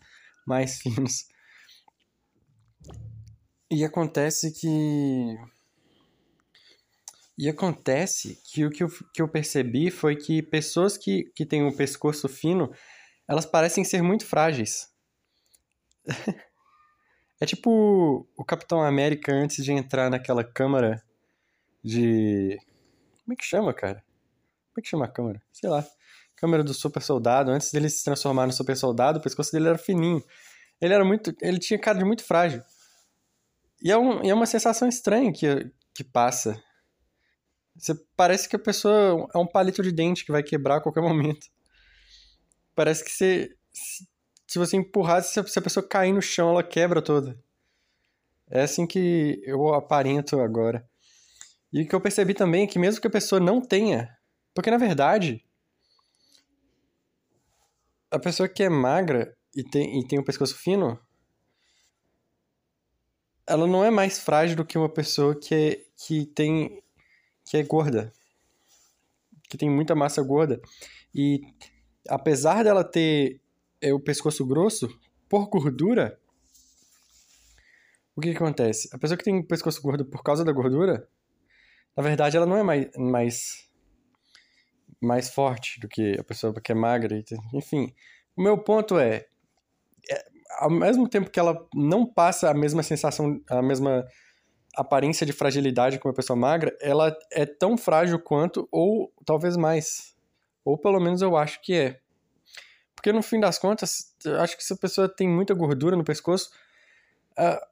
[0.47, 1.27] mais finos.
[3.71, 5.37] E acontece que
[7.39, 11.65] e acontece que o que eu, que eu percebi foi que pessoas que, que têm
[11.65, 12.71] um pescoço fino,
[13.27, 14.90] elas parecem ser muito frágeis.
[17.41, 21.03] É tipo o Capitão América antes de entrar naquela câmara
[21.83, 22.59] de.
[23.25, 24.05] Como é que chama, cara?
[24.69, 25.43] Como é que chama a câmara?
[25.53, 25.87] Sei lá.
[26.37, 27.51] Câmara do super soldado.
[27.51, 30.23] Antes dele se transformar no super soldado, o pescoço dele era fininho.
[30.81, 31.35] Ele era muito.
[31.41, 32.63] Ele tinha cara de muito frágil.
[33.83, 36.63] E é, um, e é uma sensação estranha que, que passa
[37.81, 41.03] você parece que a pessoa é um palito de dente que vai quebrar a qualquer
[41.03, 41.47] momento.
[42.75, 43.57] Parece que você,
[44.51, 47.41] se você empurrar, se a pessoa cair no chão, ela quebra toda.
[48.51, 50.85] É assim que eu aparento agora.
[51.73, 54.13] E o que eu percebi também é que mesmo que a pessoa não tenha,
[54.53, 55.47] porque na verdade
[58.11, 60.99] a pessoa que é magra e tem, e tem um pescoço fino,
[63.47, 66.83] ela não é mais frágil do que uma pessoa que, é, que tem
[67.45, 68.13] que é gorda,
[69.49, 70.61] que tem muita massa gorda.
[71.15, 71.41] E
[72.09, 73.41] apesar dela ter
[73.81, 74.89] é, o pescoço grosso,
[75.29, 76.19] por gordura,
[78.17, 78.89] o que, que, acontece?
[78.93, 81.09] A pessoa que tem o pescoço gordo por causa da gordura,
[81.97, 83.71] na verdade ela não é mais, mais,
[85.01, 87.23] mais forte do que a pessoa que é magra.
[87.55, 87.95] Enfim,
[88.37, 89.27] o meu ponto é,
[90.11, 90.25] é
[90.59, 94.05] ao mesmo tempo que ela não passa a mesma sensação, a mesma
[94.77, 100.15] aparência de fragilidade com uma pessoa magra, ela é tão frágil quanto, ou talvez mais.
[100.65, 102.01] Ou pelo menos eu acho que é.
[103.01, 106.51] Porque no fim das contas, acho que se a pessoa tem muita gordura no pescoço,
[107.33, 107.67] uh,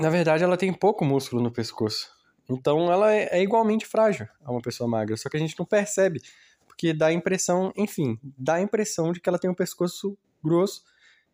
[0.00, 2.08] na verdade, ela tem pouco músculo no pescoço.
[2.48, 5.66] Então ela é, é igualmente frágil a uma pessoa magra, só que a gente não
[5.66, 6.22] percebe,
[6.68, 10.84] porque dá a impressão, enfim, dá a impressão de que ela tem um pescoço grosso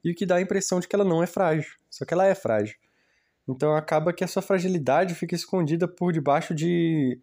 [0.03, 2.27] e o que dá a impressão de que ela não é frágil, só que ela
[2.27, 2.79] é frágil.
[3.47, 7.21] Então acaba que a sua fragilidade fica escondida por debaixo de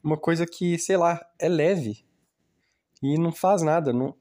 [0.00, 2.06] uma coisa que, sei lá, é leve
[3.02, 4.14] e não faz nada, não,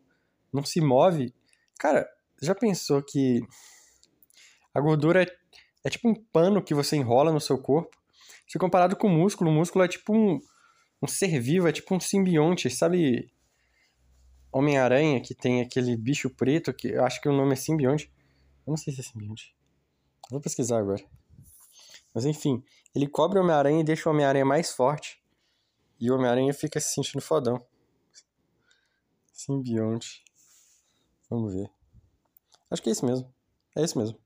[0.54, 1.34] não se move.
[1.80, 2.08] Cara,
[2.42, 3.42] já pensou que
[4.74, 5.28] a gordura é,
[5.84, 7.98] é tipo um pano que você enrola no seu corpo?
[8.48, 10.40] Se comparado com o músculo, o músculo é tipo um,
[11.02, 13.32] um ser vivo, é tipo um simbionte, sabe?
[14.52, 18.12] Homem-Aranha, que tem aquele bicho preto, que eu acho que o nome é simbionte.
[18.66, 19.56] Eu não sei se é simbionte.
[20.32, 21.04] Vou pesquisar agora.
[22.14, 22.64] Mas enfim,
[22.96, 25.22] ele cobre o Homem-Aranha e deixa o Homem-Aranha mais forte.
[26.00, 27.64] E o Homem-Aranha fica se sentindo fodão.
[29.34, 30.24] Simbionte.
[31.30, 31.70] Vamos ver.
[32.70, 33.34] Acho que é isso mesmo.
[33.76, 34.18] É isso mesmo.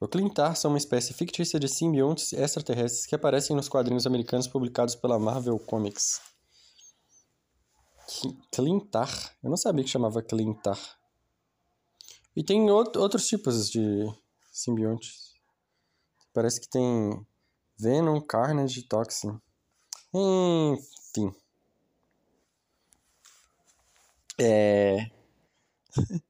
[0.00, 4.96] O Clintar são uma espécie fictícia de simbiontes extraterrestres que aparecem nos quadrinhos americanos publicados
[4.96, 6.20] pela Marvel Comics.
[8.50, 9.36] Clintar?
[9.42, 10.78] Eu não sabia que chamava Clintar.
[12.34, 14.12] E tem outros tipos de
[14.50, 15.34] simbiontes.
[16.32, 17.26] Parece que tem
[17.78, 19.40] Venom, Carnage Toxin.
[20.12, 21.32] Enfim.
[24.40, 25.10] É.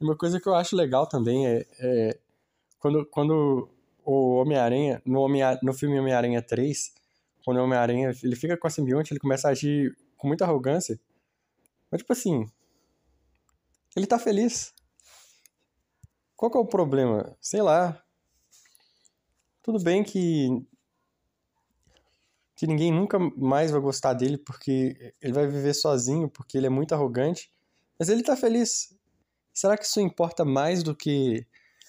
[0.00, 2.18] Uma coisa que eu acho legal também é, é
[2.78, 3.68] quando, quando
[4.04, 6.92] o Homem-Aranha, no, Homem no filme Homem-Aranha 3,
[7.44, 11.00] quando o Homem-Aranha ele fica com a simbionte, ele começa a agir com muita arrogância.
[11.90, 12.46] Mas, tipo assim,
[13.96, 14.74] ele tá feliz.
[16.36, 17.36] Qual que é o problema?
[17.40, 18.02] Sei lá.
[19.62, 20.48] Tudo bem que
[22.56, 26.70] que ninguém nunca mais vai gostar dele porque ele vai viver sozinho, porque ele é
[26.70, 27.52] muito arrogante,
[27.98, 28.95] mas ele tá feliz.
[29.56, 31.46] Será que isso importa mais do que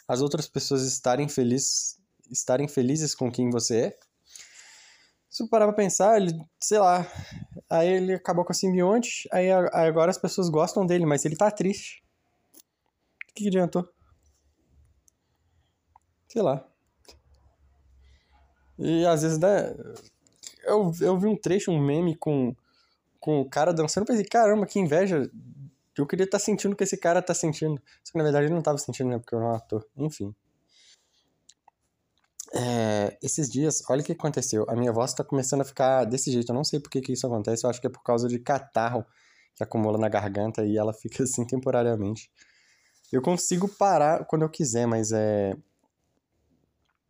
[0.07, 1.99] as outras pessoas estarem felizes,
[2.31, 3.99] estarem felizes com quem você é?
[5.29, 7.05] Se eu parar pra pensar, ele, sei lá,
[7.69, 11.51] aí ele acabou com a simbionte, aí agora as pessoas gostam dele, mas ele tá
[11.51, 12.01] triste.
[13.29, 13.85] O que, adiantou?
[16.29, 16.65] Sei lá.
[18.79, 19.75] E às vezes, né,
[20.63, 22.55] eu, eu vi um trecho, um meme com,
[23.19, 25.29] com o cara dançando, pensei, caramba, que inveja.
[26.01, 27.81] Eu queria estar tá sentindo o que esse cara tá sentindo.
[28.03, 29.19] Só que na verdade ele não tava sentindo, né?
[29.19, 29.85] Porque eu não ator.
[29.97, 30.35] Enfim.
[32.53, 34.65] É, esses dias, olha o que aconteceu.
[34.69, 36.49] A minha voz tá começando a ficar desse jeito.
[36.49, 37.65] Eu não sei por que, que isso acontece.
[37.65, 39.05] Eu acho que é por causa de catarro
[39.55, 42.31] que acumula na garganta e ela fica assim temporariamente.
[43.11, 45.55] Eu consigo parar quando eu quiser, mas é.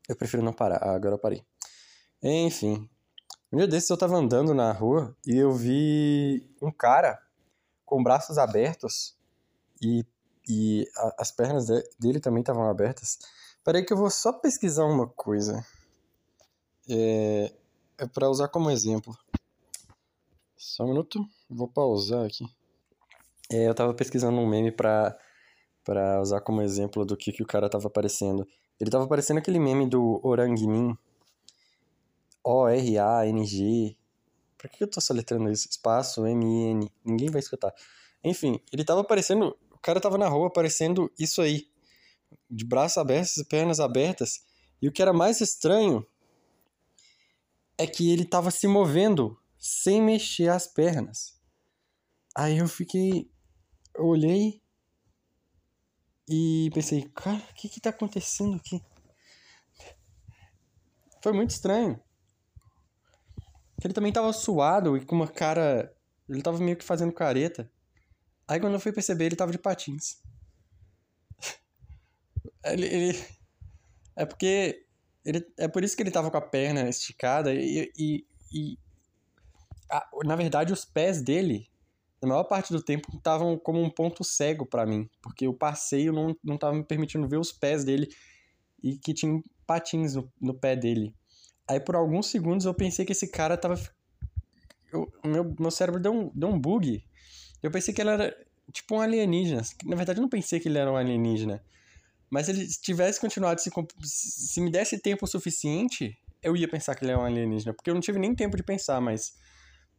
[0.08, 0.78] Eu prefiro não parar.
[0.82, 1.44] Ah, agora eu parei.
[2.24, 2.90] Enfim,
[3.52, 7.20] um dia desses eu tava andando na rua e eu vi um cara
[7.88, 9.16] com braços abertos
[9.82, 10.06] e,
[10.48, 13.18] e a, as pernas de, dele também estavam abertas.
[13.64, 15.66] Peraí que eu vou só pesquisar uma coisa.
[16.90, 17.52] É,
[17.98, 19.18] é para usar como exemplo.
[20.56, 22.46] Só um minuto, vou pausar aqui.
[23.50, 25.18] É, eu tava pesquisando um meme pra,
[25.84, 28.46] pra usar como exemplo do que, que o cara tava aparecendo.
[28.80, 30.98] Ele tava aparecendo aquele meme do Orangmin,
[32.44, 33.98] o-R-A-N-G.
[34.58, 35.68] Por que eu tô soletrando isso?
[35.70, 36.92] Espaço, M-I-N.
[37.06, 37.74] Ninguém vai escutar.
[38.24, 39.58] Enfim, ele tava aparecendo.
[39.72, 41.70] O cara tava na rua aparecendo isso aí.
[42.50, 44.44] De braços abertos e pernas abertas.
[44.82, 46.06] E o que era mais estranho
[47.78, 51.40] é que ele tava se movendo sem mexer as pernas.
[52.36, 53.32] Aí eu fiquei.
[53.96, 54.62] Eu olhei
[56.30, 58.84] e pensei, cara, o que que tá acontecendo aqui?
[61.24, 62.00] Foi muito estranho.
[63.88, 65.96] Ele também tava suado e com uma cara.
[66.28, 67.72] Ele tava meio que fazendo careta.
[68.46, 70.22] Aí quando eu fui perceber, ele tava de patins.
[72.66, 73.26] ele, ele.
[74.14, 74.86] É porque.
[75.24, 77.90] Ele, é por isso que ele tava com a perna esticada e.
[77.98, 78.78] e, e
[79.90, 81.70] a, na verdade, os pés dele,
[82.22, 85.10] na maior parte do tempo, estavam como um ponto cego para mim.
[85.22, 88.10] Porque o passeio não, não tava me permitindo ver os pés dele
[88.84, 91.16] e que tinha patins no, no pé dele.
[91.68, 93.80] Aí por alguns segundos eu pensei que esse cara tava.
[94.92, 97.04] Eu, meu, meu cérebro deu um, deu um bug.
[97.62, 98.36] Eu pensei que ele era
[98.72, 99.62] tipo um alienígena.
[99.84, 101.62] Na verdade, eu não pensei que ele era um alienígena.
[102.30, 103.72] Mas se ele tivesse continuado, se,
[104.04, 107.74] se me desse tempo suficiente, eu ia pensar que ele é um alienígena.
[107.74, 109.34] Porque eu não tive nem tempo de pensar, mas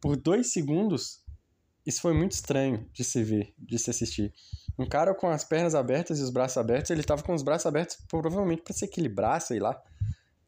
[0.01, 1.23] por dois segundos,
[1.85, 4.33] isso foi muito estranho de se ver, de se assistir.
[4.77, 7.65] Um cara com as pernas abertas e os braços abertos, ele tava com os braços
[7.65, 9.81] abertos provavelmente para se equilibrar, sei lá.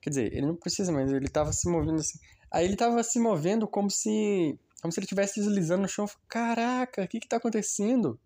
[0.02, 2.20] Quer dizer, ele não precisa, mas ele tava se movendo assim.
[2.52, 4.58] Aí ele tava se movendo como se.
[4.82, 6.08] Como se ele estivesse deslizando no chão.
[6.28, 8.20] Caraca, o que que tá acontecendo?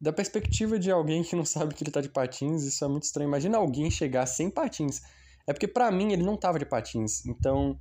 [0.00, 3.04] da perspectiva de alguém que não sabe que ele tá de patins, isso é muito
[3.04, 3.28] estranho.
[3.28, 5.00] Imagina alguém chegar sem patins.
[5.46, 7.24] É porque para mim ele não tava de patins.
[7.26, 7.76] Então,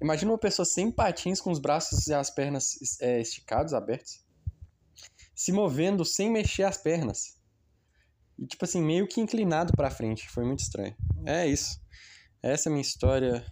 [0.00, 4.22] imagina uma pessoa sem patins, com os braços e as pernas é, esticados, abertos,
[5.34, 7.36] se movendo sem mexer as pernas.
[8.38, 10.28] E tipo assim, meio que inclinado para frente.
[10.28, 10.94] Foi muito estranho.
[11.24, 11.80] É isso.
[12.42, 13.44] Essa é a minha história.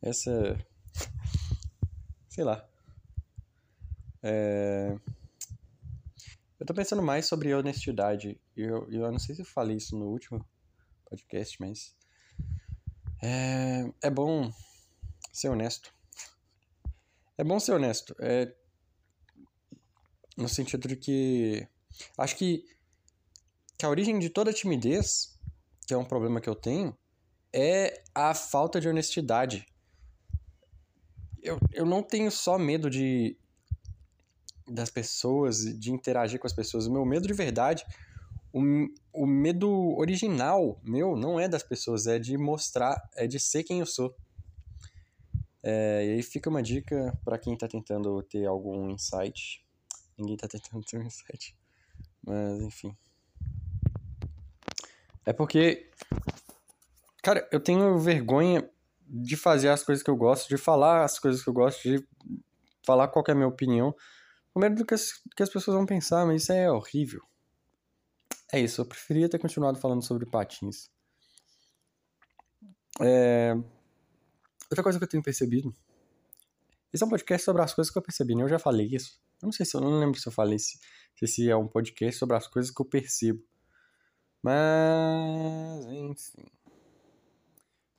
[0.00, 0.58] Essa.
[2.28, 2.66] Sei lá.
[4.22, 4.96] É...
[6.58, 8.40] Eu tô pensando mais sobre honestidade.
[8.56, 10.46] E eu, eu não sei se eu falei isso no último
[11.06, 11.96] podcast, mas.
[13.22, 14.52] É, é bom
[15.32, 15.92] ser honesto.
[17.36, 18.14] É bom ser honesto.
[18.20, 18.54] É...
[20.36, 21.66] No sentido de que.
[22.16, 22.64] Acho que,
[23.80, 25.38] que a origem de toda timidez,
[25.86, 26.94] que é um problema que eu tenho,
[27.50, 29.66] é a falta de honestidade.
[31.42, 33.38] Eu, eu não tenho só medo de,
[34.68, 36.86] das pessoas, de interagir com as pessoas.
[36.86, 37.86] O meu medo de verdade,
[38.52, 38.60] o,
[39.14, 43.80] o medo original meu não é das pessoas, é de mostrar, é de ser quem
[43.80, 44.14] eu sou.
[45.62, 49.64] É, e aí fica uma dica para quem tá tentando ter algum insight.
[50.18, 51.56] Ninguém tá tentando ter um insight.
[52.22, 52.94] Mas, enfim.
[55.30, 55.88] É porque.
[57.22, 58.68] Cara, eu tenho vergonha
[59.06, 62.04] de fazer as coisas que eu gosto, de falar as coisas que eu gosto, de
[62.84, 63.94] falar qual é a minha opinião.
[64.52, 67.22] Com medo do que as, que as pessoas vão pensar, mas isso é horrível.
[68.52, 70.90] É isso, eu preferia ter continuado falando sobre patins.
[73.00, 73.54] É...
[74.68, 75.72] Outra coisa que eu tenho percebido.
[76.92, 78.42] Esse é um podcast sobre as coisas que eu percebi, né?
[78.42, 79.20] Eu já falei isso.
[79.40, 80.76] Eu não sei se eu não lembro se eu falei se,
[81.14, 83.48] se esse é um podcast sobre as coisas que eu percebo.
[84.42, 86.46] Mas, enfim.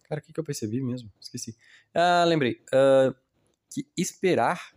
[0.03, 1.11] Cara, o que, que eu percebi mesmo?
[1.21, 1.55] Esqueci.
[1.93, 2.61] Ah, lembrei.
[2.73, 3.15] Uh,
[3.69, 4.73] que esperar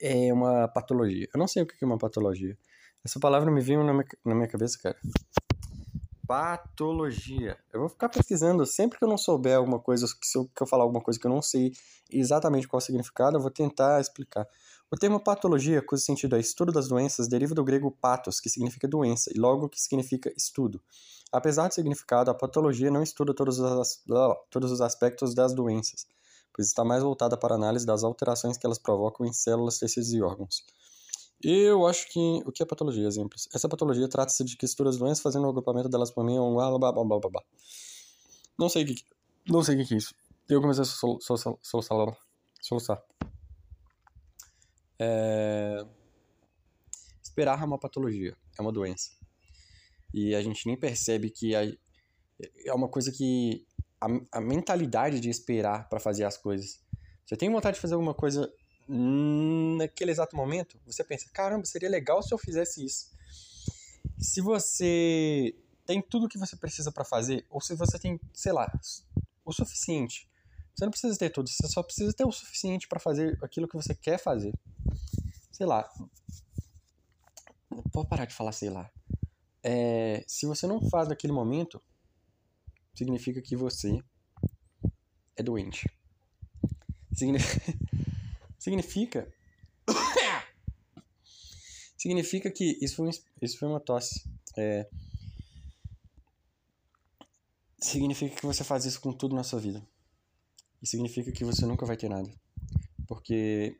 [0.00, 1.28] é uma patologia.
[1.32, 2.56] Eu não sei o que é uma patologia.
[3.04, 4.98] Essa palavra me veio na minha, na minha cabeça, cara.
[6.26, 7.56] Patologia.
[7.72, 8.66] Eu vou ficar pesquisando.
[8.66, 11.26] Sempre que eu não souber alguma coisa, se eu, que eu falar alguma coisa que
[11.26, 11.72] eu não sei
[12.10, 14.46] exatamente qual o significado, eu vou tentar explicar.
[14.90, 18.88] O termo patologia, cujo sentido é estudo das doenças, deriva do grego patos, que significa
[18.88, 20.80] doença, e logo que significa estudo.
[21.30, 24.02] Apesar do significado, a patologia não estuda todos os,
[24.50, 26.06] todos os aspectos das doenças
[26.58, 30.12] pois está mais voltada para a análise das alterações que elas provocam em células, tecidos
[30.12, 30.64] e órgãos.
[31.40, 32.42] Eu acho que.
[32.44, 33.06] O que é patologia?
[33.06, 33.48] Exemplos.
[33.54, 36.52] Essa patologia trata-se de que estuda as doenças fazendo o agrupamento delas por meio.
[36.52, 37.42] Blá, blá, blá, blá, blá.
[38.58, 39.04] Não sei o que.
[39.46, 40.12] Não sei o que é isso.
[40.48, 41.54] Eu comecei a soluçar.
[42.60, 43.04] Soluçar.
[44.98, 45.84] É...
[47.22, 49.10] Esperar é uma patologia, é uma doença.
[50.12, 53.66] E a gente nem percebe que é uma coisa que
[54.00, 56.80] a, a mentalidade de esperar para fazer as coisas.
[57.26, 58.50] Você tem vontade de fazer alguma coisa
[58.88, 63.10] naquele exato momento, você pensa, caramba, seria legal se eu fizesse isso.
[64.18, 68.52] Se você tem tudo o que você precisa para fazer, ou se você tem, sei
[68.52, 68.70] lá,
[69.44, 70.28] o suficiente.
[70.74, 73.76] Você não precisa ter tudo, você só precisa ter o suficiente para fazer aquilo que
[73.76, 74.52] você quer fazer.
[75.58, 75.92] Sei lá.
[77.92, 78.88] Vou parar de falar, sei lá.
[79.60, 81.82] É, se você não faz naquele momento,
[82.94, 84.00] significa que você
[85.36, 85.90] é doente.
[88.56, 89.28] Significa.
[91.98, 92.78] significa que.
[92.80, 93.10] Isso foi,
[93.42, 94.30] isso foi uma tosse.
[94.56, 94.88] É...
[97.80, 99.84] Significa que você faz isso com tudo na sua vida.
[100.80, 102.32] E significa que você nunca vai ter nada.
[103.08, 103.76] Porque,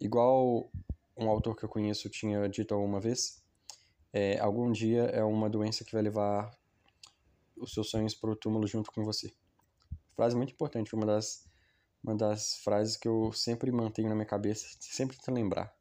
[0.00, 0.70] igual
[1.18, 3.42] um autor que eu conheço tinha dito alguma vez,
[4.12, 6.50] é, algum dia é uma doença que vai levar
[7.56, 9.32] os seus sonhos para o túmulo junto com você.
[10.14, 11.44] Frase muito importante, uma das,
[12.02, 15.74] uma das frases que eu sempre mantenho na minha cabeça, sempre tento lembrar.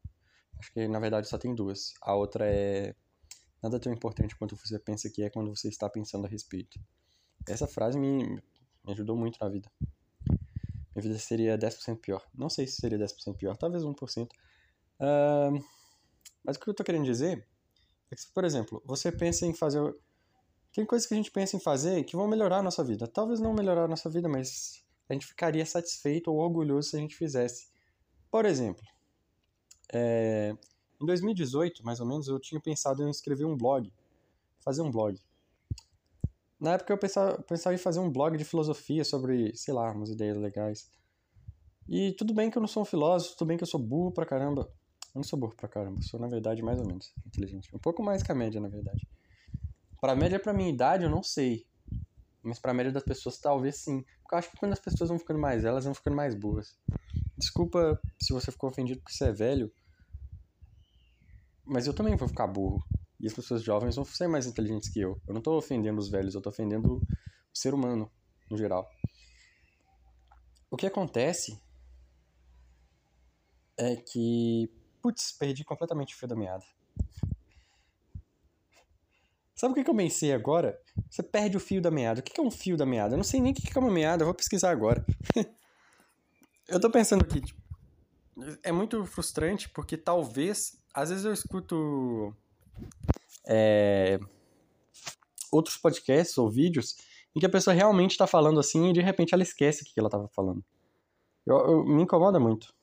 [0.59, 1.93] Acho que na verdade só tem duas.
[2.01, 2.95] A outra é
[3.61, 6.79] nada tão importante quanto você pensa que é quando você está pensando a respeito.
[7.47, 9.71] Essa frase me, me ajudou muito na vida.
[10.95, 12.27] Minha vida seria 10% pior.
[12.33, 14.29] Não sei se seria 10% pior, talvez 1%.
[14.99, 15.63] Uh,
[16.43, 17.45] mas o que eu estou querendo dizer
[18.11, 19.95] é que, por exemplo, você pensa em fazer
[20.73, 23.07] tem coisas que a gente pensa em fazer que vão melhorar a nossa vida.
[23.07, 26.99] Talvez não melhorar a nossa vida, mas a gente ficaria satisfeito ou orgulhoso se a
[26.99, 27.67] gente fizesse.
[28.29, 28.83] Por exemplo,
[29.91, 30.55] é,
[31.01, 33.91] em 2018, mais ou menos, eu tinha pensado em escrever um blog,
[34.59, 35.19] fazer um blog.
[36.59, 40.09] Na época eu pensava, pensava em fazer um blog de filosofia sobre, sei lá, umas
[40.09, 40.91] ideias legais.
[41.87, 44.11] E tudo bem que eu não sou um filósofo, tudo bem que eu sou burro
[44.11, 44.71] pra caramba.
[45.15, 47.69] Eu não sou burro pra caramba, sou na verdade mais ou menos inteligente.
[47.75, 49.07] Um pouco mais que a média, na verdade.
[49.99, 51.65] Pra média, pra minha idade, eu não sei.
[52.43, 54.03] Mas pra média das pessoas, talvez sim.
[54.21, 56.77] Porque eu acho que quando as pessoas vão ficando mais elas vão ficando mais boas.
[57.37, 59.71] Desculpa se você ficou ofendido porque você é velho.
[61.65, 62.81] Mas eu também vou ficar burro.
[63.19, 65.19] E as pessoas jovens vão ser mais inteligentes que eu.
[65.27, 67.01] Eu não tô ofendendo os velhos, eu tô ofendendo o
[67.53, 68.11] ser humano,
[68.49, 68.87] no geral.
[70.69, 71.59] O que acontece
[73.77, 74.69] é que.
[75.07, 76.65] Putz, perdi completamente o fio da meada.
[79.55, 80.77] Sabe o que, eu pensei agora?
[81.09, 82.19] Você perde o fio da meada.
[82.19, 83.13] O que, é um fio da meada?
[83.13, 85.05] Eu não sei nem o que, que é uma meada, eu vou pesquisar agora.
[86.67, 87.61] eu tô pensando aqui, tipo,
[88.61, 92.35] é muito frustrante porque talvez, às vezes eu escuto
[93.47, 94.19] é,
[95.49, 96.97] outros podcasts ou vídeos
[97.33, 99.97] em que a pessoa realmente está falando assim e de repente ela esquece o que
[99.97, 100.61] ela estava falando.
[101.45, 102.75] Eu, eu, me incomoda muito.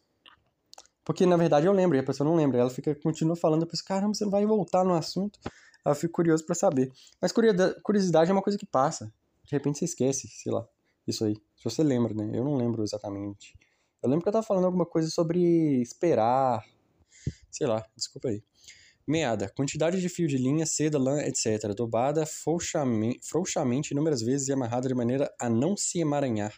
[1.05, 2.59] Porque na verdade eu lembro e a pessoa não lembra.
[2.59, 5.39] Ela fica, continua falando, eu penso, caramba, você não vai voltar no assunto.
[5.85, 6.91] Eu fico curioso para saber.
[7.21, 9.13] Mas curiosidade é uma coisa que passa.
[9.45, 10.67] De repente você esquece, sei lá,
[11.07, 11.35] isso aí.
[11.57, 12.31] Se você lembra, né?
[12.33, 13.55] Eu não lembro exatamente.
[14.03, 16.65] Eu lembro que eu tava falando alguma coisa sobre esperar.
[17.51, 18.43] Sei lá, desculpa aí.
[19.07, 19.53] Meada.
[19.55, 21.75] Quantidade de fio de linha, seda, lã, etc.
[21.77, 26.55] Dobada frouxamente, frouxamente inúmeras vezes e amarrada de maneira a não se emaranhar.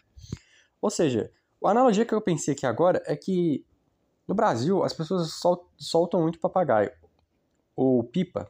[0.81, 1.29] Ou seja,
[1.61, 3.65] a analogia que eu pensei aqui agora é que
[4.27, 5.39] no Brasil as pessoas
[5.77, 6.91] soltam muito papagaio.
[7.75, 8.49] Ou pipa.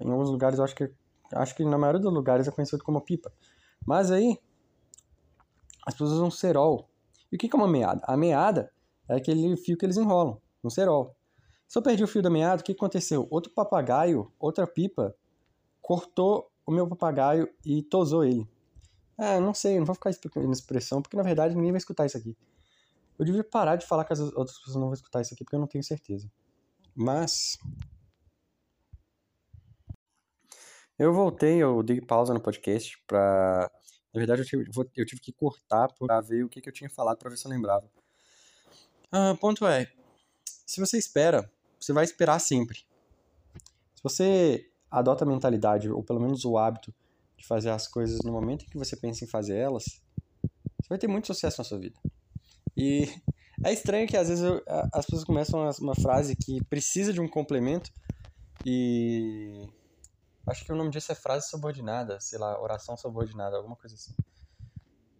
[0.00, 0.90] Em alguns lugares eu acho que
[1.32, 3.32] acho que na maioria dos lugares é conhecido como pipa.
[3.86, 4.38] Mas aí
[5.86, 6.88] as pessoas usam cerol.
[7.30, 8.00] E o que é uma meada?
[8.04, 8.72] A meada
[9.08, 11.14] é aquele fio que eles enrolam, um cerol.
[11.66, 13.26] Se eu perdi o fio da meada, o que aconteceu?
[13.30, 15.14] Outro papagaio, outra pipa,
[15.82, 18.48] cortou o meu papagaio e tosou ele.
[19.18, 22.16] Ah, não sei, não vou ficar explicando expressão, porque na verdade ninguém vai escutar isso
[22.16, 22.36] aqui.
[23.18, 25.56] Eu devia parar de falar que as outras pessoas não vão escutar isso aqui, porque
[25.56, 26.30] eu não tenho certeza.
[26.94, 27.58] Mas,
[30.98, 33.70] Eu voltei, eu dei pausa no podcast pra.
[34.12, 34.64] Na verdade, eu tive,
[34.96, 37.46] eu tive que cortar pra ver o que, que eu tinha falado pra ver se
[37.46, 37.88] eu lembrava.
[39.12, 39.92] Ah, ponto é:
[40.66, 41.48] se você espera,
[41.78, 42.80] você vai esperar sempre.
[43.94, 46.92] Se você adota a mentalidade, ou pelo menos o hábito,
[47.36, 49.84] de fazer as coisas no momento em que você pensa em fazer elas,
[50.80, 51.96] você vai ter muito sucesso na sua vida.
[52.76, 53.08] E
[53.64, 54.62] é estranho que às vezes eu,
[54.92, 57.90] as pessoas começam uma frase que precisa de um complemento
[58.64, 59.68] e
[60.48, 64.14] Acho que o nome disso é frase subordinada, sei lá, oração subordinada, alguma coisa assim.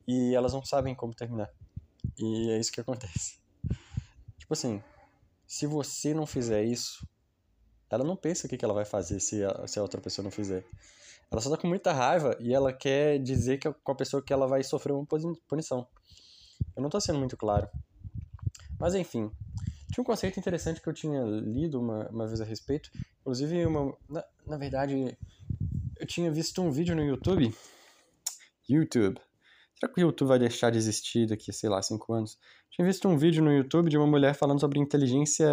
[0.07, 1.53] E elas não sabem como terminar.
[2.19, 3.39] E é isso que acontece.
[4.39, 4.83] Tipo assim,
[5.47, 7.07] se você não fizer isso,
[7.91, 10.31] ela não pensa o que ela vai fazer se a, se a outra pessoa não
[10.31, 10.65] fizer.
[11.31, 14.33] Ela só tá com muita raiva e ela quer dizer que com a pessoa que
[14.33, 15.07] ela vai sofrer uma
[15.47, 15.87] punição.
[16.77, 17.69] Eu não tô sendo muito claro.
[18.79, 19.31] Mas enfim,
[19.91, 22.91] tinha um conceito interessante que eu tinha lido uma, uma vez a respeito.
[23.21, 25.17] Inclusive, uma, na, na verdade,
[25.99, 27.53] eu tinha visto um vídeo no YouTube.
[28.69, 29.21] YouTube.
[29.75, 32.39] Será que o YouTube vai deixar de existir daqui, sei lá, cinco anos?
[32.71, 35.49] Tinha visto um vídeo no YouTube de uma mulher falando sobre inteligência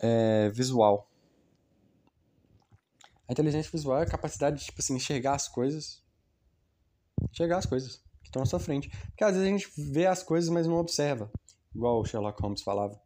[0.00, 1.08] é, visual.
[3.28, 6.02] A inteligência visual é a capacidade de, tipo assim, enxergar as coisas.
[7.30, 8.88] Enxergar as coisas estão à sua frente.
[8.88, 11.30] Porque às vezes a gente vê as coisas, mas não observa
[11.74, 13.00] igual o Sherlock Holmes falava.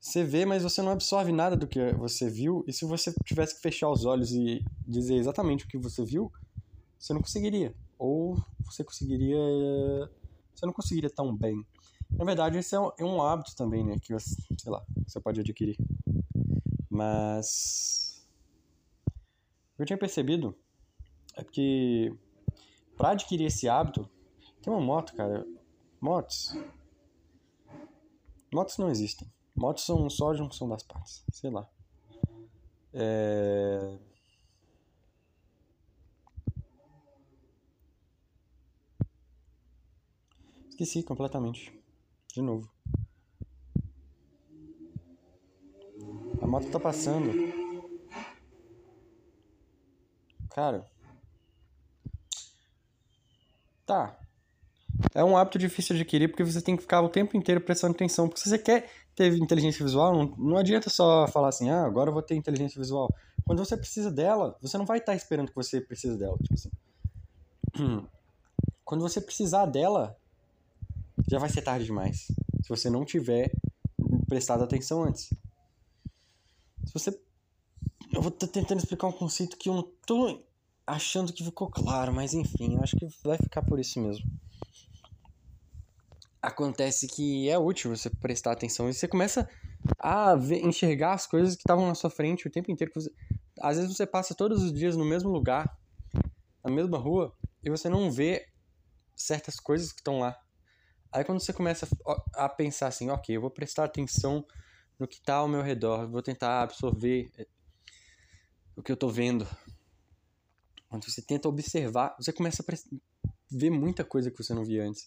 [0.00, 3.56] Você vê, mas você não absorve nada do que você viu, e se você tivesse
[3.56, 6.32] que fechar os olhos e dizer exatamente o que você viu,
[6.98, 7.74] você não conseguiria.
[7.98, 9.38] Ou você conseguiria.
[10.54, 11.64] Você não conseguiria tão bem.
[12.10, 13.96] Na verdade, esse é um, é um hábito também, né?
[14.00, 15.76] Que, você, sei lá, você pode adquirir.
[16.88, 18.26] Mas.
[19.78, 20.56] Eu tinha percebido
[21.36, 22.12] é que
[22.96, 24.10] para adquirir esse hábito,
[24.68, 25.46] tem uma moto, cara.
[25.98, 26.54] Motos
[28.52, 29.26] Motos não existem.
[29.56, 31.24] Motos são só a junção das partes.
[31.32, 31.66] Sei lá.
[32.92, 33.98] É...
[40.68, 41.72] Esqueci completamente.
[42.34, 42.70] De novo.
[46.42, 47.32] A moto tá passando.
[50.50, 50.86] Cara.
[53.84, 54.27] Tá.
[55.14, 57.94] É um hábito difícil de adquirir porque você tem que ficar o tempo inteiro prestando
[57.94, 58.28] atenção.
[58.28, 62.10] Porque se você quer ter inteligência visual, não, não adianta só falar assim, ah, agora
[62.10, 63.08] eu vou ter inteligência visual.
[63.44, 66.36] Quando você precisa dela, você não vai estar esperando que você precisa dela.
[66.42, 66.70] Tipo assim.
[68.84, 70.16] Quando você precisar dela,
[71.30, 72.26] já vai ser tarde demais.
[72.62, 73.52] Se você não tiver
[74.28, 75.30] prestado atenção antes.
[76.84, 77.10] Se você.
[78.12, 80.42] Eu vou estar tentando explicar um conceito que eu não tô
[80.86, 84.24] achando que ficou claro, mas enfim, eu acho que vai ficar por isso mesmo
[86.42, 89.48] acontece que é útil você prestar atenção e você começa
[89.98, 92.92] a ver, enxergar as coisas que estavam na sua frente o tempo inteiro.
[92.94, 93.10] Você,
[93.60, 95.76] às vezes você passa todos os dias no mesmo lugar,
[96.64, 98.46] na mesma rua, e você não vê
[99.16, 100.36] certas coisas que estão lá.
[101.12, 101.88] Aí quando você começa
[102.34, 104.46] a pensar assim, ok, eu vou prestar atenção
[104.98, 107.30] no que está ao meu redor, vou tentar absorver.
[108.76, 109.46] o que eu tô vendo.
[110.88, 112.76] Quando você tenta observar, você começa a
[113.50, 115.06] ver muita coisa que você não via antes.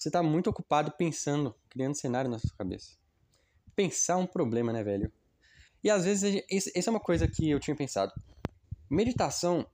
[0.00, 2.96] Você tá muito ocupado pensando, criando cenário na sua cabeça.
[3.76, 5.12] Pensar é um problema, né, velho?
[5.84, 8.10] E às vezes, essa é uma coisa que eu tinha pensado.
[8.88, 9.66] Meditação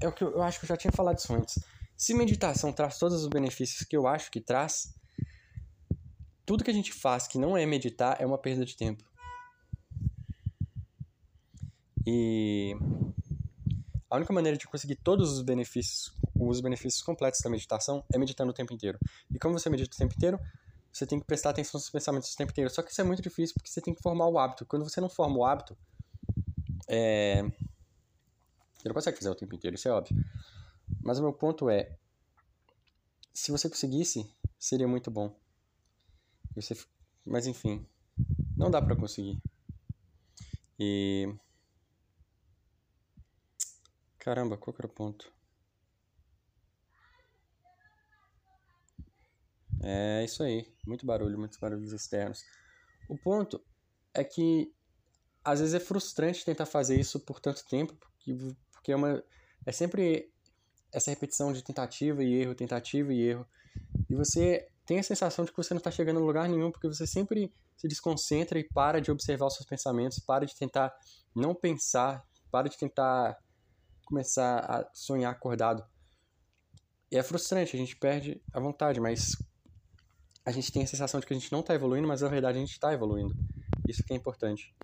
[0.00, 1.64] é o que eu, eu acho que eu já tinha falado isso antes.
[1.96, 4.92] Se meditação traz todos os benefícios que eu acho que traz,
[6.44, 9.04] tudo que a gente faz que não é meditar é uma perda de tempo.
[12.04, 12.74] E
[14.10, 18.50] a única maneira de conseguir todos os benefícios, os benefícios completos da meditação é meditando
[18.50, 18.98] o tempo inteiro.
[19.30, 20.38] E como você medita o tempo inteiro,
[20.92, 22.70] você tem que prestar atenção nos pensamentos o tempo inteiro.
[22.70, 24.66] Só que isso é muito difícil porque você tem que formar o hábito.
[24.66, 25.76] Quando você não forma o hábito,
[26.88, 27.42] é...
[28.74, 30.16] você não consegue fazer o tempo inteiro, isso é óbvio.
[31.02, 31.96] Mas o meu ponto é,
[33.32, 35.34] se você conseguisse, seria muito bom.
[36.54, 36.76] Você...
[37.24, 37.86] Mas enfim,
[38.56, 39.40] não dá para conseguir.
[40.78, 41.34] E
[44.24, 45.30] Caramba, qual que era o ponto?
[49.86, 52.42] É isso aí, muito barulho, muitos barulhos externos.
[53.06, 53.62] O ponto
[54.14, 54.72] é que
[55.44, 58.34] às vezes é frustrante tentar fazer isso por tanto tempo, porque,
[58.72, 59.22] porque é uma
[59.66, 60.32] é sempre
[60.90, 63.46] essa repetição de tentativa e erro, tentativa e erro.
[64.08, 66.88] E você tem a sensação de que você não está chegando a lugar nenhum, porque
[66.88, 70.94] você sempre se desconcentra e para de observar os seus pensamentos, para de tentar
[71.34, 73.36] não pensar, para de tentar
[74.06, 75.84] começar a sonhar acordado.
[77.10, 79.36] E é frustrante, a gente perde a vontade, mas
[80.44, 82.58] a gente tem a sensação de que a gente não está evoluindo, mas na verdade
[82.58, 83.34] a gente está evoluindo.
[83.88, 84.74] Isso que é importante.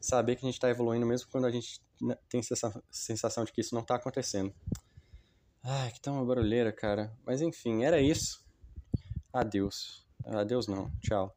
[0.00, 1.80] Saber que a gente está evoluindo mesmo quando a gente
[2.28, 4.54] tem essa sensação de que isso não está acontecendo.
[5.64, 7.12] Ai, que tão barulheira, cara.
[7.26, 8.44] Mas enfim, era isso.
[9.32, 10.06] Adeus.
[10.24, 10.90] Adeus não.
[11.00, 11.34] Tchau.